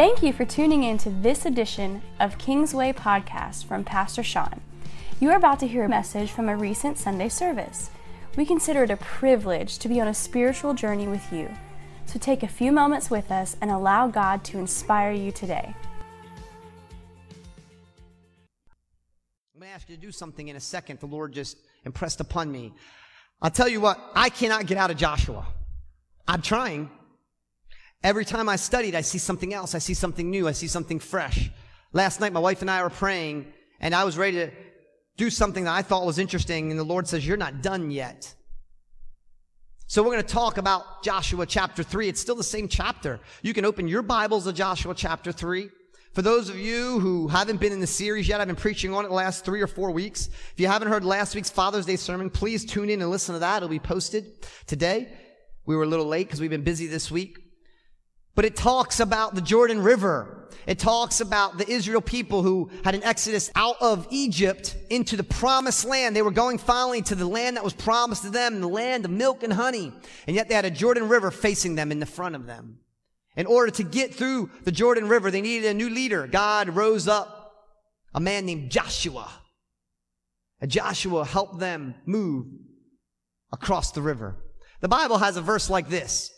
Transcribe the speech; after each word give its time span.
Thank 0.00 0.22
you 0.22 0.32
for 0.32 0.46
tuning 0.46 0.84
in 0.84 0.96
to 0.96 1.10
this 1.10 1.44
edition 1.44 2.00
of 2.20 2.38
Kingsway 2.38 2.94
Podcast 2.94 3.66
from 3.66 3.84
Pastor 3.84 4.22
Sean. 4.22 4.62
You 5.20 5.28
are 5.28 5.36
about 5.36 5.60
to 5.60 5.68
hear 5.68 5.84
a 5.84 5.90
message 5.90 6.30
from 6.30 6.48
a 6.48 6.56
recent 6.56 6.96
Sunday 6.96 7.28
service. 7.28 7.90
We 8.34 8.46
consider 8.46 8.84
it 8.84 8.90
a 8.90 8.96
privilege 8.96 9.76
to 9.76 9.90
be 9.90 10.00
on 10.00 10.08
a 10.08 10.14
spiritual 10.14 10.72
journey 10.72 11.06
with 11.06 11.30
you. 11.30 11.50
So 12.06 12.18
take 12.18 12.42
a 12.42 12.48
few 12.48 12.72
moments 12.72 13.10
with 13.10 13.30
us 13.30 13.58
and 13.60 13.70
allow 13.70 14.08
God 14.08 14.42
to 14.44 14.58
inspire 14.58 15.12
you 15.12 15.32
today. 15.32 15.74
I'm 19.54 19.60
going 19.60 19.68
to 19.68 19.74
ask 19.74 19.86
you 19.86 19.96
to 19.96 20.00
do 20.00 20.12
something 20.12 20.48
in 20.48 20.56
a 20.56 20.60
second. 20.60 21.00
The 21.00 21.04
Lord 21.08 21.34
just 21.34 21.58
impressed 21.84 22.22
upon 22.22 22.50
me. 22.50 22.72
I'll 23.42 23.50
tell 23.50 23.68
you 23.68 23.82
what, 23.82 24.00
I 24.14 24.30
cannot 24.30 24.64
get 24.64 24.78
out 24.78 24.90
of 24.90 24.96
Joshua. 24.96 25.46
I'm 26.26 26.40
trying. 26.40 26.88
Every 28.02 28.24
time 28.24 28.48
I 28.48 28.56
studied, 28.56 28.94
I 28.94 29.02
see 29.02 29.18
something 29.18 29.52
else. 29.52 29.74
I 29.74 29.78
see 29.78 29.94
something 29.94 30.30
new. 30.30 30.48
I 30.48 30.52
see 30.52 30.68
something 30.68 30.98
fresh. 30.98 31.50
Last 31.92 32.20
night, 32.20 32.32
my 32.32 32.40
wife 32.40 32.62
and 32.62 32.70
I 32.70 32.82
were 32.82 32.90
praying, 32.90 33.52
and 33.80 33.94
I 33.94 34.04
was 34.04 34.16
ready 34.16 34.38
to 34.38 34.50
do 35.16 35.28
something 35.28 35.64
that 35.64 35.74
I 35.74 35.82
thought 35.82 36.06
was 36.06 36.18
interesting, 36.18 36.70
and 36.70 36.80
the 36.80 36.84
Lord 36.84 37.06
says, 37.06 37.26
You're 37.26 37.36
not 37.36 37.62
done 37.62 37.90
yet. 37.90 38.34
So 39.86 40.02
we're 40.02 40.12
going 40.12 40.22
to 40.22 40.32
talk 40.32 40.56
about 40.56 41.02
Joshua 41.02 41.44
chapter 41.44 41.82
3. 41.82 42.08
It's 42.08 42.20
still 42.20 42.36
the 42.36 42.44
same 42.44 42.68
chapter. 42.68 43.20
You 43.42 43.52
can 43.52 43.64
open 43.64 43.88
your 43.88 44.02
Bibles 44.02 44.44
to 44.44 44.52
Joshua 44.52 44.94
chapter 44.94 45.32
3. 45.32 45.68
For 46.12 46.22
those 46.22 46.48
of 46.48 46.56
you 46.56 47.00
who 47.00 47.28
haven't 47.28 47.60
been 47.60 47.72
in 47.72 47.80
the 47.80 47.86
series 47.88 48.28
yet, 48.28 48.40
I've 48.40 48.46
been 48.46 48.56
preaching 48.56 48.94
on 48.94 49.04
it 49.04 49.08
the 49.08 49.14
last 49.14 49.44
three 49.44 49.60
or 49.60 49.66
four 49.66 49.90
weeks. 49.90 50.28
If 50.52 50.54
you 50.56 50.68
haven't 50.68 50.88
heard 50.88 51.04
last 51.04 51.34
week's 51.34 51.50
Father's 51.50 51.86
Day 51.86 51.96
sermon, 51.96 52.30
please 52.30 52.64
tune 52.64 52.88
in 52.88 53.02
and 53.02 53.10
listen 53.10 53.34
to 53.34 53.40
that. 53.40 53.58
It'll 53.58 53.68
be 53.68 53.78
posted 53.78 54.46
today. 54.66 55.12
We 55.66 55.76
were 55.76 55.82
a 55.82 55.86
little 55.86 56.06
late 56.06 56.28
because 56.28 56.40
we've 56.40 56.50
been 56.50 56.64
busy 56.64 56.86
this 56.86 57.10
week. 57.10 57.49
But 58.40 58.46
it 58.46 58.56
talks 58.56 59.00
about 59.00 59.34
the 59.34 59.42
Jordan 59.42 59.82
River. 59.82 60.48
It 60.66 60.78
talks 60.78 61.20
about 61.20 61.58
the 61.58 61.68
Israel 61.68 62.00
people 62.00 62.42
who 62.42 62.70
had 62.84 62.94
an 62.94 63.02
exodus 63.04 63.50
out 63.54 63.76
of 63.82 64.06
Egypt 64.08 64.78
into 64.88 65.18
the 65.18 65.22
promised 65.22 65.84
land. 65.84 66.16
They 66.16 66.22
were 66.22 66.30
going 66.30 66.56
finally 66.56 67.02
to 67.02 67.14
the 67.14 67.26
land 67.26 67.58
that 67.58 67.64
was 67.64 67.74
promised 67.74 68.22
to 68.22 68.30
them, 68.30 68.62
the 68.62 68.66
land 68.66 69.04
of 69.04 69.10
milk 69.10 69.42
and 69.42 69.52
honey. 69.52 69.92
And 70.26 70.34
yet 70.34 70.48
they 70.48 70.54
had 70.54 70.64
a 70.64 70.70
Jordan 70.70 71.10
River 71.10 71.30
facing 71.30 71.74
them 71.74 71.92
in 71.92 72.00
the 72.00 72.06
front 72.06 72.34
of 72.34 72.46
them. 72.46 72.78
In 73.36 73.44
order 73.44 73.72
to 73.72 73.82
get 73.82 74.14
through 74.14 74.48
the 74.64 74.72
Jordan 74.72 75.06
River, 75.06 75.30
they 75.30 75.42
needed 75.42 75.68
a 75.68 75.74
new 75.74 75.90
leader. 75.90 76.26
God 76.26 76.70
rose 76.70 77.08
up 77.08 77.52
a 78.14 78.20
man 78.20 78.46
named 78.46 78.70
Joshua. 78.70 79.30
And 80.62 80.70
Joshua 80.70 81.26
helped 81.26 81.58
them 81.58 81.94
move 82.06 82.46
across 83.52 83.92
the 83.92 84.00
river. 84.00 84.34
The 84.80 84.88
Bible 84.88 85.18
has 85.18 85.36
a 85.36 85.42
verse 85.42 85.68
like 85.68 85.90
this. 85.90 86.32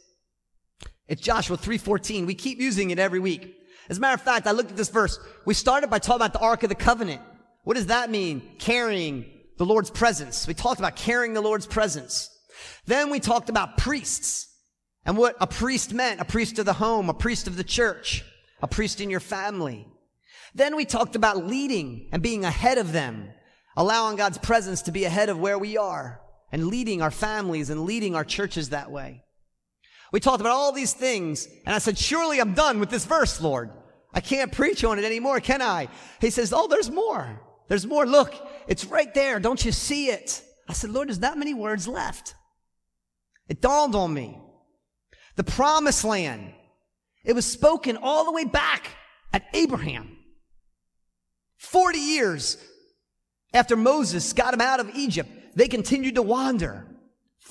It's 1.08 1.20
Joshua 1.20 1.56
3:14. 1.56 2.26
We 2.26 2.34
keep 2.34 2.58
using 2.58 2.90
it 2.90 2.98
every 2.98 3.20
week. 3.20 3.54
As 3.88 3.98
a 3.98 4.00
matter 4.00 4.14
of 4.14 4.22
fact, 4.22 4.46
I 4.46 4.52
looked 4.52 4.70
at 4.70 4.76
this 4.76 4.88
verse. 4.88 5.18
We 5.44 5.54
started 5.54 5.90
by 5.90 5.98
talking 5.98 6.16
about 6.16 6.32
the 6.32 6.38
Ark 6.38 6.62
of 6.62 6.68
the 6.68 6.74
Covenant. 6.74 7.20
What 7.64 7.74
does 7.74 7.86
that 7.86 8.10
mean? 8.10 8.56
Carrying 8.58 9.26
the 9.58 9.66
Lord's 9.66 9.90
presence. 9.90 10.46
We 10.46 10.54
talked 10.54 10.80
about 10.80 10.96
carrying 10.96 11.34
the 11.34 11.40
Lord's 11.40 11.66
presence. 11.66 12.30
Then 12.86 13.10
we 13.10 13.20
talked 13.20 13.48
about 13.48 13.76
priests 13.76 14.48
and 15.04 15.16
what 15.16 15.36
a 15.40 15.46
priest 15.46 15.92
meant. 15.92 16.20
A 16.20 16.24
priest 16.24 16.58
of 16.58 16.66
the 16.66 16.72
home, 16.74 17.08
a 17.08 17.14
priest 17.14 17.46
of 17.46 17.56
the 17.56 17.64
church, 17.64 18.24
a 18.62 18.68
priest 18.68 19.00
in 19.00 19.10
your 19.10 19.20
family. 19.20 19.86
Then 20.54 20.76
we 20.76 20.84
talked 20.84 21.16
about 21.16 21.46
leading 21.46 22.08
and 22.12 22.22
being 22.22 22.44
ahead 22.44 22.78
of 22.78 22.92
them, 22.92 23.30
allowing 23.76 24.16
God's 24.16 24.38
presence 24.38 24.82
to 24.82 24.92
be 24.92 25.04
ahead 25.04 25.28
of 25.28 25.38
where 25.38 25.58
we 25.58 25.76
are 25.76 26.20
and 26.52 26.66
leading 26.68 27.02
our 27.02 27.10
families 27.10 27.70
and 27.70 27.84
leading 27.84 28.14
our 28.14 28.24
churches 28.24 28.68
that 28.68 28.90
way. 28.90 29.24
We 30.12 30.20
talked 30.20 30.40
about 30.40 30.52
all 30.52 30.72
these 30.72 30.92
things, 30.92 31.48
and 31.66 31.74
I 31.74 31.78
said, 31.78 31.98
Surely 31.98 32.40
I'm 32.40 32.52
done 32.54 32.78
with 32.78 32.90
this 32.90 33.06
verse, 33.06 33.40
Lord. 33.40 33.70
I 34.12 34.20
can't 34.20 34.52
preach 34.52 34.84
on 34.84 34.98
it 34.98 35.04
anymore, 35.04 35.40
can 35.40 35.62
I? 35.62 35.88
He 36.20 36.28
says, 36.28 36.52
Oh, 36.54 36.68
there's 36.68 36.90
more. 36.90 37.40
There's 37.68 37.86
more. 37.86 38.06
Look, 38.06 38.34
it's 38.68 38.84
right 38.84 39.12
there. 39.14 39.40
Don't 39.40 39.64
you 39.64 39.72
see 39.72 40.08
it? 40.08 40.42
I 40.68 40.74
said, 40.74 40.90
Lord, 40.90 41.08
there's 41.08 41.20
that 41.20 41.38
many 41.38 41.54
words 41.54 41.88
left. 41.88 42.34
It 43.48 43.62
dawned 43.62 43.94
on 43.94 44.12
me. 44.12 44.38
The 45.36 45.44
promised 45.44 46.04
land. 46.04 46.52
It 47.24 47.32
was 47.32 47.46
spoken 47.46 47.96
all 47.96 48.26
the 48.26 48.32
way 48.32 48.44
back 48.44 48.90
at 49.32 49.44
Abraham. 49.54 50.18
40 51.56 51.98
years 51.98 52.58
after 53.54 53.76
Moses 53.76 54.32
got 54.32 54.52
him 54.52 54.60
out 54.60 54.80
of 54.80 54.90
Egypt, 54.94 55.30
they 55.54 55.68
continued 55.68 56.16
to 56.16 56.22
wander. 56.22 56.86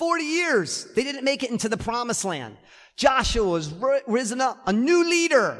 40 0.02 0.24
years, 0.24 0.84
they 0.96 1.04
didn't 1.04 1.22
make 1.22 1.44
it 1.44 1.52
into 1.52 1.68
the 1.68 1.76
promised 1.76 2.24
land. 2.24 2.56
Joshua 2.96 3.48
was 3.48 3.72
risen 4.08 4.40
up, 4.40 4.58
a 4.66 4.72
new 4.72 5.08
leader. 5.08 5.56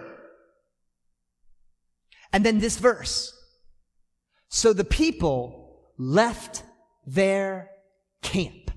And 2.33 2.45
then 2.45 2.59
this 2.59 2.77
verse. 2.77 3.39
So 4.49 4.73
the 4.73 4.83
people 4.83 5.79
left 5.97 6.65
their 7.07 7.71
camp. 8.21 8.73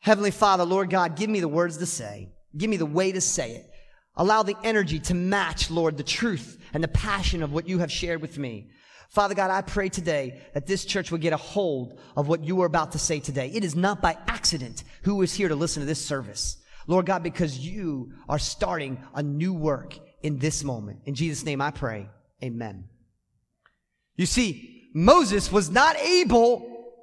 Heavenly 0.00 0.30
Father, 0.30 0.64
Lord 0.64 0.88
God, 0.88 1.14
give 1.14 1.28
me 1.28 1.40
the 1.40 1.46
words 1.46 1.76
to 1.76 1.84
say. 1.84 2.30
Give 2.56 2.70
me 2.70 2.78
the 2.78 2.86
way 2.86 3.12
to 3.12 3.20
say 3.20 3.50
it. 3.56 3.70
Allow 4.16 4.44
the 4.44 4.56
energy 4.64 4.98
to 5.00 5.14
match, 5.14 5.70
Lord, 5.70 5.98
the 5.98 6.02
truth 6.02 6.58
and 6.72 6.82
the 6.82 6.88
passion 6.88 7.42
of 7.42 7.52
what 7.52 7.68
you 7.68 7.80
have 7.80 7.92
shared 7.92 8.22
with 8.22 8.38
me. 8.38 8.70
Father 9.12 9.34
God, 9.34 9.50
I 9.50 9.60
pray 9.60 9.90
today 9.90 10.40
that 10.54 10.66
this 10.66 10.86
church 10.86 11.12
would 11.12 11.20
get 11.20 11.34
a 11.34 11.38
hold 11.38 12.00
of 12.16 12.28
what 12.28 12.44
you 12.44 12.62
are 12.62 12.66
about 12.66 12.92
to 12.92 12.98
say 12.98 13.20
today. 13.20 13.50
It 13.52 13.62
is 13.62 13.76
not 13.76 14.00
by 14.00 14.16
accident 14.26 14.84
who 15.02 15.20
is 15.20 15.34
here 15.34 15.48
to 15.48 15.54
listen 15.54 15.80
to 15.80 15.86
this 15.86 16.02
service. 16.02 16.56
Lord 16.86 17.04
God, 17.04 17.22
because 17.22 17.58
you 17.58 18.12
are 18.26 18.38
starting 18.38 19.04
a 19.14 19.22
new 19.22 19.52
work 19.52 19.98
in 20.22 20.38
this 20.38 20.64
moment. 20.64 21.00
In 21.04 21.14
Jesus' 21.14 21.44
name 21.44 21.60
I 21.60 21.70
pray. 21.70 22.08
Amen. 22.42 22.84
You 24.16 24.24
see, 24.24 24.88
Moses 24.94 25.52
was 25.52 25.70
not 25.70 25.96
able 25.98 26.94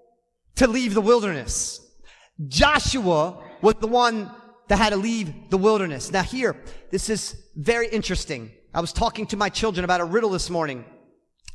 to 0.56 0.68
leave 0.68 0.96
the 0.96 1.02
wilderness. 1.02 1.80
Joshua 2.48 3.44
was 3.62 3.76
the 3.76 3.88
one 3.88 4.32
that 4.68 4.80
had 4.80 4.90
to 4.92 4.98
leave 4.98 5.52
the 5.52 5.58
wilderness. 5.60 6.12
Now 6.12 6.24
here, 6.24 6.56
this 6.90 7.08
is 7.08 7.36
very 7.56 7.88
interesting. 7.88 8.52
I 8.74 8.82
was 8.82 8.94
talking 8.94 9.28
to 9.28 9.38
my 9.38 9.50
children 9.50 9.84
about 9.84 10.02
a 10.02 10.06
riddle 10.06 10.32
this 10.32 10.50
morning. 10.50 10.86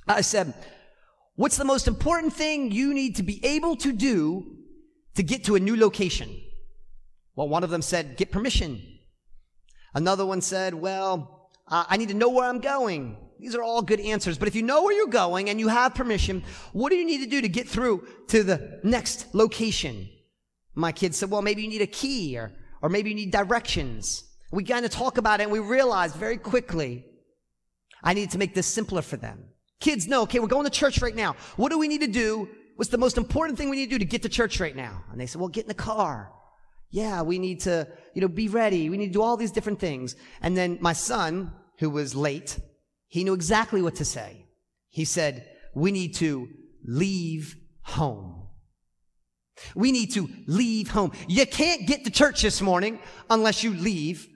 I 0.07 0.21
said, 0.21 0.55
What's 1.37 1.57
the 1.57 1.65
most 1.65 1.89
important 1.89 2.33
thing 2.33 2.71
you 2.71 2.95
need 2.95 3.17
to 3.17 3.25
be 3.25 3.45
able 3.45 3.75
to 3.77 3.93
do 3.93 4.57
to 5.17 5.23
get 5.23 5.45
to 5.45 5.57
a 5.57 5.61
new 5.61 5.77
location? 5.77 6.31
Well, 7.35 7.49
one 7.49 7.65
of 7.65 7.71
them 7.71 7.83
said, 7.83 8.17
Get 8.17 8.31
permission. 8.31 8.81
Another 9.95 10.25
one 10.25 10.41
said, 10.41 10.75
Well, 10.75 11.51
uh, 11.69 11.85
I 11.89 11.97
need 11.97 12.09
to 12.09 12.15
know 12.15 12.29
where 12.29 12.49
I'm 12.49 12.61
going. 12.61 13.17
These 13.41 13.55
are 13.55 13.63
all 13.63 13.83
good 13.83 14.01
answers. 14.01 14.39
But 14.39 14.49
if 14.49 14.55
you 14.55 14.63
know 14.63 14.85
where 14.85 14.95
you're 14.95 15.07
going 15.09 15.51
and 15.51 15.59
you 15.59 15.69
have 15.69 15.95
permission, 15.95 16.45
what 16.73 16.91
do 16.91 16.97
you 16.97 17.05
need 17.05 17.25
to 17.25 17.27
do 17.29 17.41
to 17.41 17.49
get 17.49 17.69
through 17.69 18.07
to 18.29 18.43
the 18.43 18.81
next 18.85 19.35
location? 19.35 20.09
My 20.75 20.93
kids 20.93 21.17
said, 21.17 21.31
Well, 21.31 21.43
maybe 21.43 21.63
you 21.63 21.69
need 21.69 21.83
a 21.83 21.87
key 21.87 22.37
or, 22.39 22.53
or 22.83 22.89
maybe 22.89 23.11
you 23.11 23.17
need 23.17 23.33
directions. 23.33 24.25
We 24.53 24.63
kind 24.63 24.85
of 24.85 24.93
talk 24.93 25.19
about 25.19 25.41
it 25.41 25.45
and 25.45 25.53
we 25.53 25.59
realized 25.59 26.15
very 26.15 26.37
quickly 26.37 27.07
I 28.05 28.15
needed 28.15 28.31
to 28.33 28.39
make 28.39 28.55
this 28.55 28.67
simpler 28.67 29.03
for 29.03 29.17
them. 29.17 29.47
Kids 29.85 30.09
know, 30.09 30.23
okay, 30.23 30.39
we're 30.39 30.47
going 30.47 30.65
to 30.65 30.71
church 30.71 31.03
right 31.03 31.15
now. 31.15 31.37
What 31.57 31.69
do 31.69 31.79
we 31.79 31.89
need 31.89 32.01
to 32.01 32.07
do? 32.07 32.49
What's 32.77 32.91
the 32.91 32.97
most 32.97 33.19
important 33.19 33.59
thing 33.59 33.69
we 33.69 33.77
need 33.77 33.91
to 33.91 33.97
do 33.97 33.99
to 33.99 34.07
get 34.07 34.23
to 34.23 34.31
church 34.31 34.59
right 34.59 34.75
now? 34.75 35.05
And 35.13 35.21
they 35.21 35.27
said, 35.27 35.43
well, 35.43 35.51
get 35.51 35.65
in 35.65 35.69
the 35.69 35.75
car. 35.75 36.33
Yeah, 36.91 37.21
we 37.21 37.39
need 37.39 37.61
to, 37.61 37.87
you 38.15 38.23
know, 38.23 38.29
be 38.29 38.49
ready. 38.49 38.89
We 38.89 38.97
need 38.97 39.09
to 39.09 39.13
do 39.13 39.21
all 39.21 39.37
these 39.37 39.51
different 39.51 39.81
things. 39.81 40.17
And 40.41 40.57
then 40.57 40.79
my 40.81 40.95
son, 40.95 41.53
who 41.81 41.91
was 41.91 42.15
late, 42.15 42.59
he 43.09 43.25
knew 43.25 43.35
exactly 43.35 43.83
what 43.83 43.97
to 43.97 44.07
say. 44.07 44.47
He 44.89 45.05
said, 45.05 45.47
we 45.75 45.93
need 45.93 46.15
to 46.15 46.49
leave 46.87 47.55
home. 47.83 48.49
We 49.75 49.93
need 49.93 50.15
to 50.15 50.31
leave 50.47 50.89
home. 50.89 51.13
You 51.29 51.45
can't 51.45 51.87
get 51.87 52.07
to 52.07 52.11
church 52.11 52.41
this 52.41 52.63
morning 52.63 53.01
unless 53.29 53.63
you 53.63 53.75
leave 53.75 54.27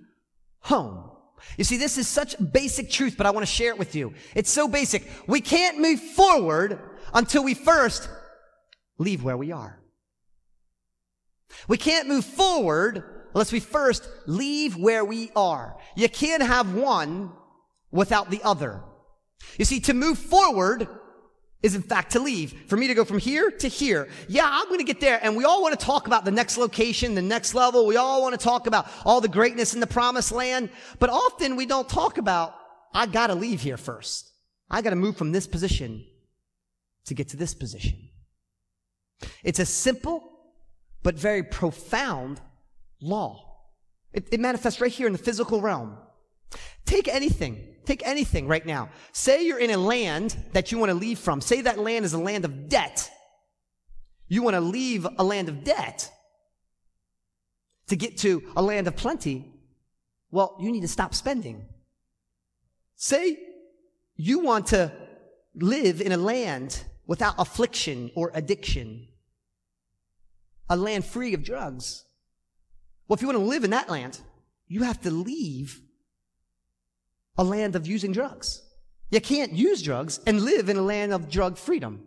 home. 0.60 1.10
You 1.56 1.64
see, 1.64 1.76
this 1.76 1.98
is 1.98 2.08
such 2.08 2.36
basic 2.52 2.90
truth, 2.90 3.14
but 3.16 3.26
I 3.26 3.30
want 3.30 3.46
to 3.46 3.52
share 3.52 3.70
it 3.70 3.78
with 3.78 3.94
you. 3.94 4.14
It's 4.34 4.50
so 4.50 4.68
basic. 4.68 5.08
We 5.26 5.40
can't 5.40 5.78
move 5.78 6.00
forward 6.00 6.78
until 7.14 7.44
we 7.44 7.54
first 7.54 8.08
leave 8.98 9.22
where 9.22 9.36
we 9.36 9.52
are. 9.52 9.78
We 11.66 11.76
can't 11.78 12.08
move 12.08 12.24
forward 12.24 13.02
unless 13.34 13.52
we 13.52 13.60
first 13.60 14.08
leave 14.26 14.76
where 14.76 15.04
we 15.04 15.30
are. 15.34 15.76
You 15.96 16.08
can't 16.08 16.42
have 16.42 16.74
one 16.74 17.32
without 17.90 18.30
the 18.30 18.42
other. 18.42 18.82
You 19.58 19.64
see, 19.64 19.80
to 19.80 19.94
move 19.94 20.18
forward, 20.18 20.88
is 21.62 21.74
in 21.74 21.82
fact 21.82 22.12
to 22.12 22.20
leave. 22.20 22.54
For 22.68 22.76
me 22.76 22.86
to 22.86 22.94
go 22.94 23.04
from 23.04 23.18
here 23.18 23.50
to 23.50 23.68
here. 23.68 24.08
Yeah, 24.28 24.48
I'm 24.48 24.66
going 24.66 24.78
to 24.78 24.84
get 24.84 25.00
there. 25.00 25.18
And 25.22 25.36
we 25.36 25.44
all 25.44 25.60
want 25.60 25.78
to 25.78 25.84
talk 25.84 26.06
about 26.06 26.24
the 26.24 26.30
next 26.30 26.56
location, 26.56 27.14
the 27.14 27.22
next 27.22 27.54
level. 27.54 27.86
We 27.86 27.96
all 27.96 28.22
want 28.22 28.38
to 28.38 28.42
talk 28.42 28.66
about 28.66 28.88
all 29.04 29.20
the 29.20 29.28
greatness 29.28 29.74
in 29.74 29.80
the 29.80 29.86
promised 29.86 30.30
land. 30.30 30.70
But 30.98 31.10
often 31.10 31.56
we 31.56 31.66
don't 31.66 31.88
talk 31.88 32.18
about, 32.18 32.54
I 32.94 33.06
got 33.06 33.28
to 33.28 33.34
leave 33.34 33.60
here 33.60 33.76
first. 33.76 34.32
I 34.70 34.82
got 34.82 34.90
to 34.90 34.96
move 34.96 35.16
from 35.16 35.32
this 35.32 35.46
position 35.46 36.04
to 37.06 37.14
get 37.14 37.30
to 37.30 37.36
this 37.36 37.54
position. 37.54 38.08
It's 39.42 39.58
a 39.58 39.66
simple 39.66 40.30
but 41.02 41.16
very 41.16 41.42
profound 41.42 42.40
law. 43.00 43.44
It, 44.12 44.28
it 44.30 44.40
manifests 44.40 44.80
right 44.80 44.92
here 44.92 45.06
in 45.06 45.12
the 45.12 45.18
physical 45.18 45.60
realm. 45.60 45.96
Take 46.86 47.08
anything. 47.08 47.74
Take 47.88 48.06
anything 48.06 48.46
right 48.46 48.66
now. 48.66 48.90
Say 49.12 49.46
you're 49.46 49.58
in 49.58 49.70
a 49.70 49.78
land 49.78 50.36
that 50.52 50.70
you 50.70 50.76
want 50.76 50.90
to 50.90 50.94
leave 50.94 51.18
from. 51.18 51.40
Say 51.40 51.62
that 51.62 51.78
land 51.78 52.04
is 52.04 52.12
a 52.12 52.18
land 52.18 52.44
of 52.44 52.68
debt. 52.68 53.10
You 54.28 54.42
want 54.42 54.56
to 54.56 54.60
leave 54.60 55.06
a 55.18 55.24
land 55.24 55.48
of 55.48 55.64
debt 55.64 56.12
to 57.86 57.96
get 57.96 58.18
to 58.18 58.42
a 58.54 58.60
land 58.60 58.88
of 58.88 58.94
plenty. 58.94 59.54
Well, 60.30 60.54
you 60.60 60.70
need 60.70 60.82
to 60.82 60.88
stop 60.88 61.14
spending. 61.14 61.64
Say 62.96 63.38
you 64.16 64.40
want 64.40 64.66
to 64.66 64.92
live 65.54 66.02
in 66.02 66.12
a 66.12 66.18
land 66.18 66.84
without 67.06 67.36
affliction 67.38 68.10
or 68.14 68.30
addiction, 68.34 69.08
a 70.68 70.76
land 70.76 71.06
free 71.06 71.32
of 71.32 71.42
drugs. 71.42 72.04
Well, 73.06 73.14
if 73.14 73.22
you 73.22 73.28
want 73.28 73.38
to 73.38 73.44
live 73.46 73.64
in 73.64 73.70
that 73.70 73.88
land, 73.88 74.20
you 74.66 74.82
have 74.82 75.00
to 75.00 75.10
leave 75.10 75.80
a 77.38 77.44
land 77.44 77.76
of 77.76 77.86
using 77.86 78.12
drugs. 78.12 78.62
You 79.10 79.20
can't 79.20 79.52
use 79.52 79.80
drugs 79.80 80.20
and 80.26 80.42
live 80.42 80.68
in 80.68 80.76
a 80.76 80.82
land 80.82 81.12
of 81.12 81.30
drug 81.30 81.56
freedom. 81.56 82.02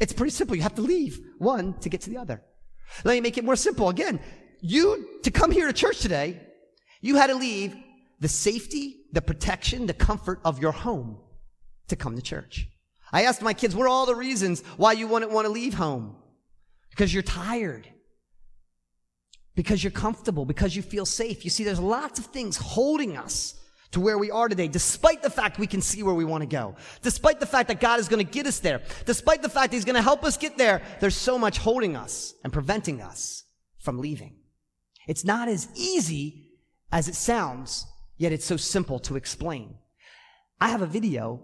It's 0.00 0.12
pretty 0.12 0.30
simple. 0.30 0.56
You 0.56 0.62
have 0.62 0.74
to 0.74 0.82
leave 0.82 1.20
one 1.38 1.74
to 1.80 1.88
get 1.88 2.00
to 2.02 2.10
the 2.10 2.16
other. 2.16 2.42
Let 3.04 3.14
me 3.14 3.20
make 3.20 3.38
it 3.38 3.44
more 3.44 3.56
simple. 3.56 3.88
Again, 3.88 4.18
you, 4.60 5.20
to 5.22 5.30
come 5.30 5.50
here 5.50 5.66
to 5.66 5.72
church 5.72 6.00
today, 6.00 6.40
you 7.00 7.16
had 7.16 7.28
to 7.28 7.34
leave 7.34 7.76
the 8.20 8.28
safety, 8.28 9.04
the 9.12 9.22
protection, 9.22 9.86
the 9.86 9.94
comfort 9.94 10.40
of 10.44 10.58
your 10.58 10.72
home 10.72 11.18
to 11.88 11.96
come 11.96 12.16
to 12.16 12.22
church. 12.22 12.68
I 13.12 13.22
asked 13.22 13.42
my 13.42 13.54
kids, 13.54 13.76
what 13.76 13.84
are 13.84 13.88
all 13.88 14.06
the 14.06 14.16
reasons 14.16 14.62
why 14.76 14.92
you 14.92 15.06
wouldn't 15.06 15.30
want 15.30 15.46
to 15.46 15.52
leave 15.52 15.74
home? 15.74 16.16
Because 16.90 17.12
you're 17.12 17.22
tired. 17.22 17.86
Because 19.54 19.84
you're 19.84 19.90
comfortable. 19.92 20.44
Because 20.44 20.74
you 20.74 20.82
feel 20.82 21.06
safe. 21.06 21.44
You 21.44 21.50
see, 21.50 21.62
there's 21.62 21.78
lots 21.78 22.18
of 22.18 22.26
things 22.26 22.56
holding 22.56 23.16
us 23.16 23.54
to 23.92 24.00
where 24.00 24.18
we 24.18 24.30
are 24.30 24.48
today, 24.48 24.68
despite 24.68 25.22
the 25.22 25.30
fact 25.30 25.58
we 25.58 25.66
can 25.66 25.80
see 25.80 26.02
where 26.02 26.14
we 26.14 26.24
want 26.24 26.42
to 26.42 26.46
go. 26.46 26.76
Despite 27.02 27.40
the 27.40 27.46
fact 27.46 27.68
that 27.68 27.80
God 27.80 28.00
is 28.00 28.08
going 28.08 28.24
to 28.24 28.30
get 28.30 28.46
us 28.46 28.58
there. 28.58 28.82
Despite 29.04 29.42
the 29.42 29.48
fact 29.48 29.72
He's 29.72 29.84
going 29.84 29.96
to 29.96 30.02
help 30.02 30.24
us 30.24 30.36
get 30.36 30.58
there. 30.58 30.82
There's 31.00 31.16
so 31.16 31.38
much 31.38 31.58
holding 31.58 31.96
us 31.96 32.34
and 32.44 32.52
preventing 32.52 33.00
us 33.00 33.44
from 33.78 33.98
leaving. 33.98 34.36
It's 35.06 35.24
not 35.24 35.48
as 35.48 35.68
easy 35.74 36.50
as 36.90 37.08
it 37.08 37.14
sounds, 37.14 37.86
yet 38.16 38.32
it's 38.32 38.44
so 38.44 38.56
simple 38.56 38.98
to 39.00 39.16
explain. 39.16 39.76
I 40.60 40.68
have 40.68 40.82
a 40.82 40.86
video 40.86 41.42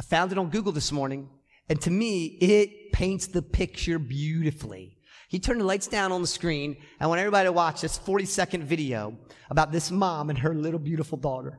I 0.00 0.02
found 0.02 0.32
it 0.32 0.38
on 0.38 0.48
Google 0.48 0.72
this 0.72 0.92
morning, 0.92 1.28
and 1.68 1.78
to 1.82 1.90
me, 1.90 2.24
it 2.40 2.90
paints 2.90 3.26
the 3.26 3.42
picture 3.42 3.98
beautifully. 3.98 4.96
He 5.28 5.38
turned 5.38 5.60
the 5.60 5.66
lights 5.66 5.88
down 5.88 6.10
on 6.10 6.22
the 6.22 6.26
screen, 6.26 6.78
I 6.98 7.06
want 7.06 7.20
everybody 7.20 7.48
to 7.48 7.52
watch 7.52 7.82
this 7.82 7.98
40 7.98 8.24
second 8.24 8.64
video 8.64 9.18
about 9.50 9.72
this 9.72 9.90
mom 9.90 10.30
and 10.30 10.38
her 10.38 10.54
little 10.54 10.80
beautiful 10.80 11.18
daughter. 11.18 11.58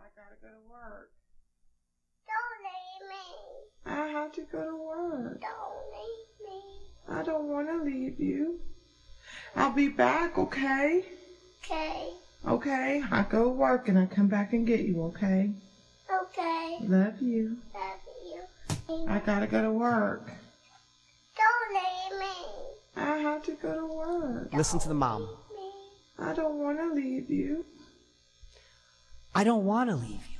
I 0.00 0.08
gotta 0.16 0.36
go 0.40 0.48
to 0.48 0.70
work. 0.70 1.10
Don't 2.32 2.62
leave 2.64 3.02
me. 3.10 3.24
I 3.84 4.08
have 4.12 4.24
to 4.36 4.42
go 4.52 4.62
to 4.62 4.76
work. 4.76 5.40
Don't 5.40 5.86
leave 5.96 6.46
me. 6.46 6.60
I 7.08 7.22
don't 7.22 7.48
want 7.48 7.68
to 7.68 7.82
leave 7.82 8.20
you. 8.20 8.60
I'll 9.56 9.72
be 9.72 9.88
back, 9.88 10.36
okay? 10.36 11.04
Okay. 11.64 12.10
Okay, 12.46 13.02
I 13.10 13.22
go 13.22 13.44
to 13.44 13.48
work 13.48 13.88
and 13.88 13.98
I 13.98 14.04
come 14.04 14.28
back 14.28 14.52
and 14.52 14.66
get 14.66 14.80
you, 14.80 15.02
okay? 15.04 15.50
Okay. 16.22 16.76
Love 16.82 17.20
you. 17.20 17.56
Love 17.74 18.00
you. 18.88 19.08
I 19.08 19.18
gotta 19.20 19.46
go 19.46 19.62
to 19.62 19.72
work. 19.72 20.30
Don't 21.36 21.74
leave 21.74 22.20
me. 22.20 22.36
I 22.94 23.16
have 23.18 23.42
to 23.44 23.52
go 23.52 23.74
to 23.74 23.86
work. 23.86 24.52
Listen 24.52 24.78
to 24.80 24.88
the 24.88 24.94
mom. 24.94 25.22
Me. 25.56 25.70
I 26.18 26.34
don't 26.34 26.58
want 26.58 26.78
to 26.78 26.92
leave 26.92 27.30
you. 27.30 27.64
I 29.34 29.44
don't 29.44 29.64
want 29.64 29.88
to 29.88 29.96
leave 29.96 30.26
you. 30.30 30.35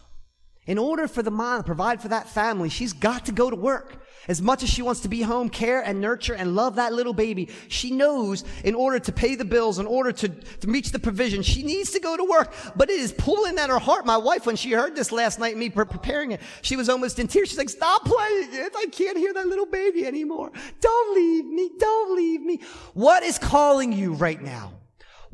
In 0.67 0.79
order 0.79 1.07
for 1.07 1.23
the 1.23 1.31
mom 1.31 1.61
to 1.61 1.65
provide 1.65 2.03
for 2.03 2.09
that 2.09 2.29
family, 2.29 2.69
she's 2.69 2.93
got 2.93 3.27
to 3.27 3.33
go 3.33 3.51
to 3.51 3.57
work. 3.57 4.03
As 4.29 4.43
much 4.43 4.65
as 4.65 4.69
she 4.69 4.83
wants 4.83 5.03
to 5.03 5.09
be 5.09 5.23
home, 5.23 5.49
care 5.49 5.81
and 5.81 6.01
nurture 6.01 6.35
and 6.35 6.57
love 6.57 6.75
that 6.77 6.93
little 6.93 7.13
baby, 7.13 7.49
she 7.69 7.93
knows 7.93 8.45
in 8.65 8.75
order 8.75 8.99
to 8.99 9.13
pay 9.13 9.37
the 9.37 9.45
bills, 9.45 9.79
in 9.79 9.87
order 9.87 10.11
to, 10.11 10.29
to 10.29 10.67
reach 10.69 10.91
the 10.91 10.99
provision, 10.99 11.43
she 11.43 11.63
needs 11.63 11.93
to 11.93 12.01
go 12.01 12.17
to 12.17 12.25
work. 12.25 12.53
But 12.75 12.91
it 12.91 12.99
is 12.99 13.13
pulling 13.13 13.57
at 13.59 13.71
her 13.71 13.79
heart. 13.79 14.05
My 14.05 14.17
wife, 14.17 14.45
when 14.45 14.57
she 14.57 14.73
heard 14.73 14.97
this 14.97 15.13
last 15.13 15.39
night, 15.39 15.57
me 15.57 15.71
preparing 15.71 16.33
it, 16.33 16.41
she 16.63 16.75
was 16.75 16.89
almost 16.89 17.21
in 17.21 17.29
tears. 17.29 17.51
She's 17.51 17.59
like, 17.59 17.71
stop 17.71 18.05
playing 18.05 18.49
it. 18.53 18.73
I 18.77 18.87
can't 18.87 19.17
hear 19.17 19.33
that 19.33 19.47
little 19.47 19.67
baby 19.67 20.05
anymore. 20.05 20.51
Don't 20.81 21.15
leave 21.15 21.45
me. 21.45 21.71
Don't 21.79 22.17
leave 22.17 22.41
me. 22.41 22.61
What 22.95 23.23
is 23.23 23.39
calling 23.39 23.93
you 23.93 24.15
right 24.15 24.43
now? 24.43 24.73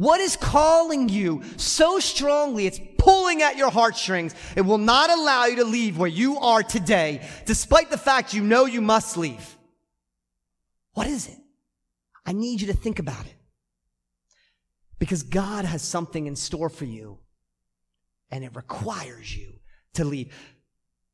What 0.02 0.18
is 0.18 0.34
calling 0.34 1.08
you 1.08 1.44
so 1.56 2.00
strongly? 2.00 2.66
It's 2.66 2.80
pulling 2.98 3.40
at 3.40 3.56
your 3.56 3.70
heartstrings. 3.70 4.34
It 4.56 4.62
will 4.62 4.78
not 4.78 5.10
allow 5.10 5.44
you 5.44 5.54
to 5.56 5.64
leave 5.64 5.96
where 5.96 6.08
you 6.08 6.38
are 6.38 6.64
today, 6.64 7.24
despite 7.46 7.88
the 7.88 7.96
fact 7.96 8.34
you 8.34 8.42
know 8.42 8.64
you 8.64 8.80
must 8.80 9.16
leave. 9.16 9.56
What 10.94 11.06
is 11.06 11.28
it? 11.28 11.38
I 12.26 12.32
need 12.32 12.60
you 12.60 12.66
to 12.66 12.72
think 12.72 12.98
about 12.98 13.24
it. 13.26 13.36
Because 14.98 15.22
God 15.22 15.66
has 15.66 15.82
something 15.82 16.26
in 16.26 16.34
store 16.34 16.68
for 16.68 16.84
you, 16.84 17.20
and 18.28 18.42
it 18.42 18.56
requires 18.56 19.32
you 19.36 19.60
to 19.94 20.04
leave. 20.04 20.34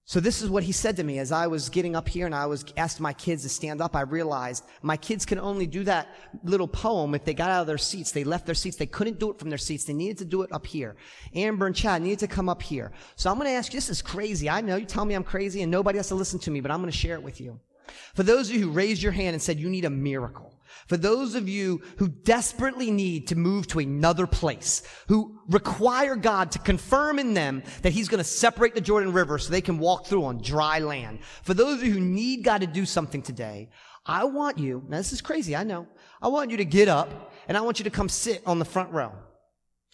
So 0.08 0.20
this 0.20 0.40
is 0.40 0.49
what 0.49 0.62
he 0.62 0.72
said 0.72 0.96
to 0.96 1.05
me 1.05 1.19
as 1.19 1.32
I 1.32 1.49
was 1.49 1.69
getting 1.69 1.94
up 1.94 2.08
here 2.08 2.25
and 2.25 2.34
I 2.34 2.46
was 2.46 2.64
asked 2.78 2.99
my 2.99 3.12
kids 3.12 3.43
to 3.43 3.50
stand 3.50 3.82
up. 3.82 3.94
I 3.94 4.00
realized 4.00 4.64
my 4.81 4.96
kids 4.96 5.26
can 5.26 5.38
only 5.38 5.66
do 5.66 5.84
that 5.84 6.08
little 6.43 6.66
poem 6.66 7.14
if 7.14 7.26
they 7.26 7.34
got 7.34 7.50
out 7.50 7.60
of 7.60 7.66
their 7.66 7.76
seats. 7.76 8.10
They 8.10 8.25
left 8.25 8.46
their 8.46 8.55
seats. 8.55 8.78
They 8.78 8.87
couldn't 8.87 9.19
do 9.19 9.31
it 9.31 9.38
from 9.38 9.50
their 9.50 9.58
seats. 9.58 9.84
They 9.84 9.93
needed 9.93 10.16
to 10.16 10.25
do 10.25 10.40
it 10.40 10.50
up 10.50 10.64
here. 10.64 10.96
Amber 11.34 11.66
and 11.66 11.76
Chad 11.76 12.00
needed 12.00 12.20
to 12.20 12.26
come 12.26 12.49
up 12.49 12.62
here. 12.62 12.90
So 13.16 13.28
I'm 13.28 13.37
going 13.37 13.50
to 13.50 13.55
ask 13.55 13.70
you, 13.70 13.76
this 13.76 13.90
is 13.90 14.00
crazy. 14.00 14.49
I 14.49 14.62
know 14.62 14.76
you 14.76 14.87
tell 14.87 15.05
me 15.05 15.12
I'm 15.12 15.22
crazy 15.22 15.60
and 15.60 15.70
nobody 15.70 15.99
has 15.99 16.08
to 16.08 16.14
listen 16.14 16.38
to 16.38 16.50
me, 16.50 16.62
but 16.62 16.70
I'm 16.70 16.81
going 16.81 16.90
to 16.90 16.96
share 16.96 17.16
it 17.16 17.22
with 17.22 17.38
you. 17.38 17.61
For 18.14 18.22
those 18.22 18.49
of 18.49 18.56
you 18.56 18.62
who 18.62 18.70
raised 18.70 19.02
your 19.02 19.12
hand 19.12 19.34
and 19.34 19.43
said 19.43 19.61
you 19.61 19.69
need 19.69 19.84
a 19.84 19.90
miracle, 19.90 20.57
for 20.86 20.96
those 20.96 21.34
of 21.34 21.48
you 21.48 21.82
who 21.98 22.08
desperately 22.08 22.90
need 22.90 23.28
to 23.28 23.36
move 23.36 23.66
to 23.68 23.78
another 23.78 24.26
place, 24.26 24.82
who 25.08 25.40
require 25.48 26.16
God 26.16 26.52
to 26.52 26.58
confirm 26.58 27.18
in 27.18 27.34
them 27.34 27.62
that 27.82 27.92
He's 27.92 28.08
going 28.08 28.18
to 28.18 28.24
separate 28.24 28.74
the 28.74 28.80
Jordan 28.80 29.12
River 29.12 29.38
so 29.38 29.50
they 29.50 29.60
can 29.60 29.78
walk 29.78 30.06
through 30.06 30.24
on 30.24 30.38
dry 30.38 30.78
land, 30.78 31.20
for 31.42 31.54
those 31.54 31.80
of 31.80 31.86
you 31.86 31.94
who 31.94 32.00
need 32.00 32.44
God 32.44 32.60
to 32.60 32.66
do 32.66 32.86
something 32.86 33.22
today, 33.22 33.70
I 34.06 34.25
want 34.25 34.58
you, 34.58 34.84
now 34.88 34.96
this 34.96 35.12
is 35.12 35.20
crazy, 35.20 35.54
I 35.54 35.64
know, 35.64 35.87
I 36.22 36.28
want 36.28 36.50
you 36.50 36.56
to 36.58 36.64
get 36.64 36.88
up 36.88 37.32
and 37.46 37.56
I 37.56 37.60
want 37.60 37.78
you 37.78 37.84
to 37.84 37.90
come 37.90 38.08
sit 38.08 38.42
on 38.46 38.58
the 38.58 38.64
front 38.64 38.90
row. 38.92 39.12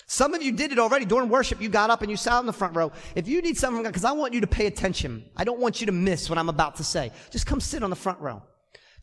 Some 0.06 0.34
of 0.34 0.42
you 0.42 0.52
did 0.52 0.70
it 0.70 0.78
already 0.78 1.04
during 1.04 1.28
worship. 1.28 1.60
You 1.62 1.68
got 1.68 1.90
up 1.90 2.02
and 2.02 2.10
you 2.10 2.16
sat 2.16 2.38
in 2.40 2.46
the 2.46 2.52
front 2.52 2.76
row. 2.76 2.92
If 3.14 3.26
you 3.26 3.40
need 3.40 3.56
something, 3.56 3.82
because 3.82 4.04
I 4.04 4.12
want 4.12 4.34
you 4.34 4.40
to 4.42 4.46
pay 4.46 4.66
attention. 4.66 5.24
I 5.36 5.44
don't 5.44 5.60
want 5.60 5.80
you 5.80 5.86
to 5.86 5.92
miss 5.92 6.28
what 6.28 6.38
I'm 6.38 6.48
about 6.48 6.76
to 6.76 6.84
say. 6.84 7.10
Just 7.30 7.46
come 7.46 7.60
sit 7.60 7.82
on 7.82 7.90
the 7.90 7.96
front 7.96 8.20
row. 8.20 8.42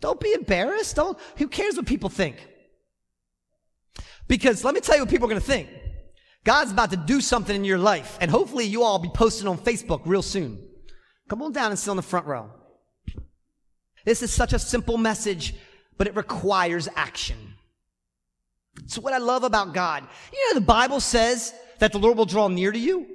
Don't 0.01 0.19
be 0.19 0.33
embarrassed. 0.33 0.95
Don't, 0.95 1.17
who 1.37 1.47
cares 1.47 1.77
what 1.77 1.85
people 1.85 2.09
think? 2.09 2.35
Because 4.27 4.63
let 4.63 4.73
me 4.73 4.81
tell 4.81 4.95
you 4.95 5.03
what 5.03 5.09
people 5.09 5.27
are 5.27 5.29
going 5.29 5.41
to 5.41 5.47
think. 5.47 5.69
God's 6.43 6.71
about 6.71 6.89
to 6.89 6.97
do 6.97 7.21
something 7.21 7.55
in 7.55 7.63
your 7.63 7.77
life, 7.77 8.17
and 8.19 8.31
hopefully 8.31 8.65
you 8.65 8.83
all 8.83 8.97
be 8.97 9.11
posting 9.13 9.47
on 9.47 9.57
Facebook 9.57 10.01
real 10.05 10.23
soon. 10.23 10.57
Come 11.29 11.43
on 11.43 11.51
down 11.51 11.71
and 11.71 11.79
sit 11.79 11.91
on 11.91 11.97
the 11.97 12.01
front 12.01 12.25
row. 12.25 12.49
This 14.05 14.23
is 14.23 14.33
such 14.33 14.53
a 14.53 14.59
simple 14.59 14.97
message, 14.97 15.53
but 15.97 16.07
it 16.07 16.15
requires 16.15 16.89
action. 16.95 17.37
It's 18.83 18.97
what 18.97 19.13
I 19.13 19.19
love 19.19 19.43
about 19.43 19.73
God. 19.73 20.03
You 20.33 20.39
know, 20.47 20.59
the 20.59 20.65
Bible 20.65 20.99
says 20.99 21.53
that 21.79 21.91
the 21.91 21.99
Lord 21.99 22.17
will 22.17 22.25
draw 22.25 22.47
near 22.47 22.71
to 22.71 22.79
you. 22.79 23.05